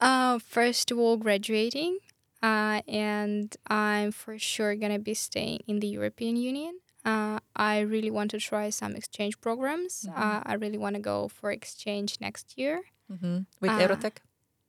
Uh, 0.00 0.38
first 0.38 0.90
of 0.90 0.98
all, 0.98 1.16
graduating, 1.16 1.98
uh, 2.42 2.80
and 2.88 3.54
I'm 3.68 4.10
for 4.12 4.38
sure 4.38 4.74
gonna 4.76 4.98
be 4.98 5.14
staying 5.14 5.60
in 5.66 5.80
the 5.80 5.86
European 5.98 6.36
Union. 6.36 6.74
Uh, 7.04 7.38
I 7.54 7.80
really 7.80 8.10
want 8.10 8.30
to 8.32 8.38
try 8.38 8.70
some 8.70 8.96
exchange 8.96 9.40
programs. 9.40 10.08
Uh, 10.08 10.40
I 10.44 10.54
really 10.54 10.78
want 10.78 10.96
to 10.96 11.02
go 11.02 11.28
for 11.28 11.52
exchange 11.52 12.16
next 12.20 12.56
year. 12.58 12.82
hmm 13.08 13.40
with 13.60 13.70
Uh, 13.72 13.80
EuroTeQ 13.84 14.16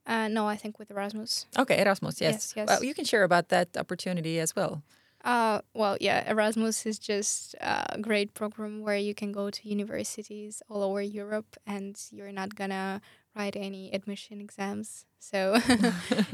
Uh, 0.06 0.28
no, 0.28 0.46
I 0.46 0.56
think 0.56 0.78
with 0.78 0.90
Erasmus. 0.90 1.46
okay 1.58 1.80
Erasmus 1.82 2.20
yes, 2.20 2.32
Yes, 2.34 2.52
yes. 2.56 2.66
Well, 2.68 2.84
you 2.84 2.94
can 2.94 3.04
share 3.04 3.24
about 3.24 3.48
that 3.48 3.68
opportunity 3.76 4.38
as 4.38 4.54
well 4.54 4.82
Uh, 5.26 5.60
well, 5.74 5.98
yeah, 6.00 6.30
Erasmus 6.30 6.86
is 6.86 7.00
just 7.00 7.56
a 7.60 7.98
great 8.00 8.32
program 8.32 8.80
where 8.82 8.96
you 8.96 9.12
can 9.12 9.32
go 9.32 9.50
to 9.50 9.68
universities 9.68 10.62
all 10.70 10.84
over 10.84 11.02
Europe 11.02 11.56
and 11.66 12.00
you're 12.12 12.30
not 12.30 12.54
gonna 12.54 13.00
write 13.34 13.56
any 13.56 13.92
admission 13.92 14.40
exams. 14.40 15.04
So 15.18 15.58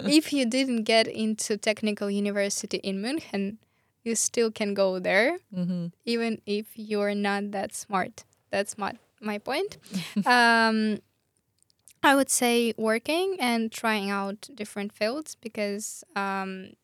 if 0.05 0.31
you 0.31 0.44
didn't 0.44 0.83
get 0.83 1.07
into 1.09 1.57
technical 1.57 2.11
university 2.11 2.76
in 2.76 3.00
München, 3.00 3.57
you 4.05 4.14
still 4.14 4.50
can 4.50 4.74
go 4.74 4.98
there, 4.98 5.38
hmm 5.55 5.87
even 6.05 6.42
if 6.44 6.66
you're 6.74 7.14
not 7.14 7.52
that 7.52 7.74
smart. 7.74 8.24
That's 8.50 8.76
my 8.76 8.92
my 9.22 9.38
point. 9.38 9.78
um, 10.26 10.98
I 12.02 12.14
would 12.14 12.28
say 12.31 12.74
working 12.76 13.37
and 13.40 13.72
trying 13.72 14.11
out 14.11 14.50
different 14.55 14.92
fields 14.92 15.35
because 15.40 16.05
um, 16.14 16.74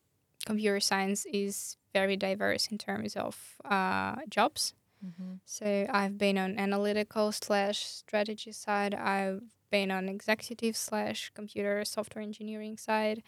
computer 0.45 0.79
science 0.79 1.27
is 1.31 1.75
very 1.93 2.17
diverse 2.17 2.67
in 2.67 2.77
terms 2.77 3.15
of 3.15 3.35
uh, 3.65 4.15
jobs. 4.29 4.73
hmm 5.01 5.35
So 5.45 5.87
I've 5.89 6.17
been 6.17 6.37
on 6.37 6.57
analytical 6.57 7.31
slash 7.31 7.79
strategy 7.85 8.51
side. 8.51 8.93
I've 8.93 9.43
been 9.71 9.91
on 9.91 10.09
executive 10.09 10.75
slash 10.77 11.31
computer 11.35 11.85
software 11.85 12.23
engineering 12.23 12.77
side, 12.77 13.23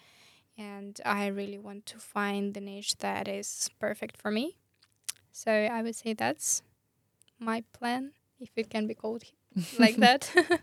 and 0.58 1.00
I 1.04 1.26
really 1.28 1.58
want 1.58 1.86
to 1.86 1.98
find 1.98 2.54
the 2.54 2.60
niche 2.60 2.98
that 2.98 3.28
is 3.28 3.70
perfect 3.78 4.16
for 4.16 4.30
me. 4.30 4.56
So 5.32 5.50
I 5.50 5.82
would 5.82 5.96
say 5.96 6.14
that's 6.14 6.62
my 7.38 7.64
plan, 7.72 8.12
if 8.40 8.50
it 8.56 8.70
can 8.70 8.86
be 8.86 8.94
called 8.94 9.24
like 9.78 9.96
that. 10.00 10.32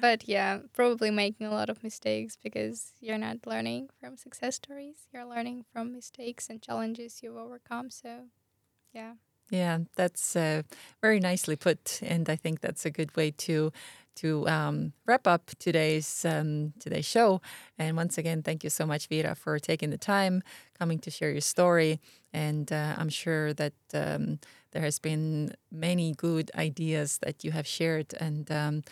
but 0.00 0.28
yeah, 0.28 0.60
probably 0.72 1.10
making 1.10 1.46
a 1.46 1.50
lot 1.50 1.70
of 1.70 1.82
mistakes 1.82 2.36
because 2.42 2.92
you're 3.00 3.18
not 3.18 3.46
learning 3.46 3.88
from 4.00 4.16
success 4.16 4.56
stories. 4.56 5.06
You're 5.12 5.24
learning 5.24 5.64
from 5.72 5.92
mistakes 5.92 6.48
and 6.48 6.62
challenges 6.62 7.20
you've 7.22 7.36
overcome. 7.36 7.90
So, 7.90 8.26
yeah. 8.92 9.14
Yeah, 9.50 9.78
that's 9.94 10.34
uh, 10.34 10.62
very 11.00 11.20
nicely 11.20 11.54
put, 11.54 12.00
and 12.02 12.28
I 12.28 12.34
think 12.34 12.60
that's 12.60 12.84
a 12.84 12.90
good 12.90 13.16
way 13.16 13.30
to 13.30 13.72
to 14.16 14.48
um, 14.48 14.92
wrap 15.06 15.26
up 15.26 15.50
today's 15.58 16.24
um, 16.24 16.72
today's 16.80 17.06
show. 17.06 17.40
And 17.78 17.96
once 17.96 18.18
again, 18.18 18.42
thank 18.42 18.64
you 18.64 18.70
so 18.70 18.86
much, 18.86 19.08
Vira, 19.08 19.34
for 19.34 19.58
taking 19.58 19.90
the 19.90 19.98
time, 19.98 20.42
coming 20.78 20.98
to 21.00 21.10
share 21.10 21.30
your 21.30 21.40
story. 21.40 22.00
And 22.32 22.72
uh, 22.72 22.94
I'm 22.98 23.08
sure 23.08 23.52
that 23.54 23.74
um, 23.94 24.38
there 24.72 24.82
has 24.82 24.98
been 24.98 25.54
many 25.70 26.12
good 26.12 26.50
ideas 26.54 27.18
that 27.22 27.44
you 27.44 27.52
have 27.52 27.66
shared, 27.66 28.14
and 28.20 28.50
um, 28.50 28.82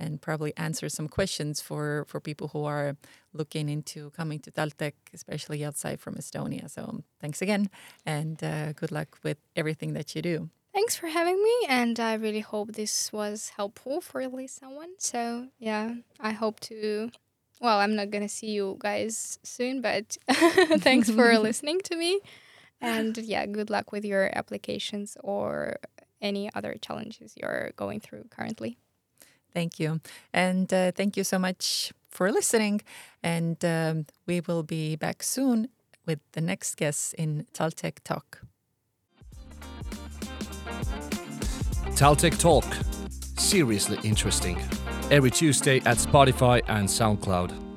and 0.00 0.20
probably 0.20 0.52
answer 0.56 0.88
some 0.88 1.08
questions 1.08 1.60
for 1.60 2.04
for 2.08 2.20
people 2.20 2.48
who 2.48 2.64
are 2.64 2.96
looking 3.32 3.68
into 3.68 4.10
coming 4.10 4.40
to 4.40 4.50
Taltech, 4.50 4.94
especially 5.14 5.64
outside 5.64 6.00
from 6.00 6.14
Estonia. 6.14 6.68
So 6.70 7.02
thanks 7.20 7.42
again, 7.42 7.70
and 8.06 8.42
uh, 8.42 8.72
good 8.72 8.92
luck 8.92 9.18
with 9.22 9.38
everything 9.54 9.92
that 9.94 10.14
you 10.14 10.22
do. 10.22 10.50
Thanks 10.78 10.94
for 10.94 11.08
having 11.08 11.42
me, 11.42 11.56
and 11.68 11.98
I 11.98 12.14
really 12.14 12.38
hope 12.38 12.74
this 12.74 13.12
was 13.12 13.50
helpful 13.56 14.00
for 14.00 14.20
at 14.20 14.32
least 14.32 14.60
someone. 14.60 14.90
So, 14.98 15.48
yeah, 15.58 15.96
I 16.20 16.30
hope 16.30 16.60
to. 16.70 17.10
Well, 17.60 17.80
I'm 17.80 17.96
not 17.96 18.10
gonna 18.10 18.28
see 18.28 18.50
you 18.52 18.76
guys 18.78 19.40
soon, 19.42 19.80
but 19.80 20.16
thanks 20.78 21.10
for 21.10 21.36
listening 21.48 21.80
to 21.80 21.96
me. 21.96 22.20
And 22.80 23.18
yeah, 23.18 23.44
good 23.46 23.70
luck 23.70 23.90
with 23.90 24.04
your 24.04 24.30
applications 24.38 25.16
or 25.24 25.78
any 26.22 26.48
other 26.54 26.76
challenges 26.80 27.34
you're 27.36 27.72
going 27.74 27.98
through 27.98 28.26
currently. 28.30 28.78
Thank 29.52 29.80
you. 29.80 30.00
And 30.32 30.72
uh, 30.72 30.92
thank 30.92 31.16
you 31.16 31.24
so 31.24 31.40
much 31.40 31.92
for 32.08 32.30
listening. 32.30 32.82
And 33.20 33.64
um, 33.64 34.06
we 34.26 34.40
will 34.46 34.62
be 34.62 34.94
back 34.94 35.24
soon 35.24 35.70
with 36.06 36.20
the 36.34 36.40
next 36.40 36.76
guest 36.76 37.14
in 37.14 37.48
Taltech 37.52 37.96
Talk. 38.04 38.42
Taltech 41.98 42.38
Talk. 42.38 42.64
Seriously 43.40 43.98
interesting. 44.04 44.56
Every 45.10 45.32
Tuesday 45.32 45.78
at 45.78 45.96
Spotify 45.96 46.62
and 46.68 46.86
SoundCloud. 46.86 47.67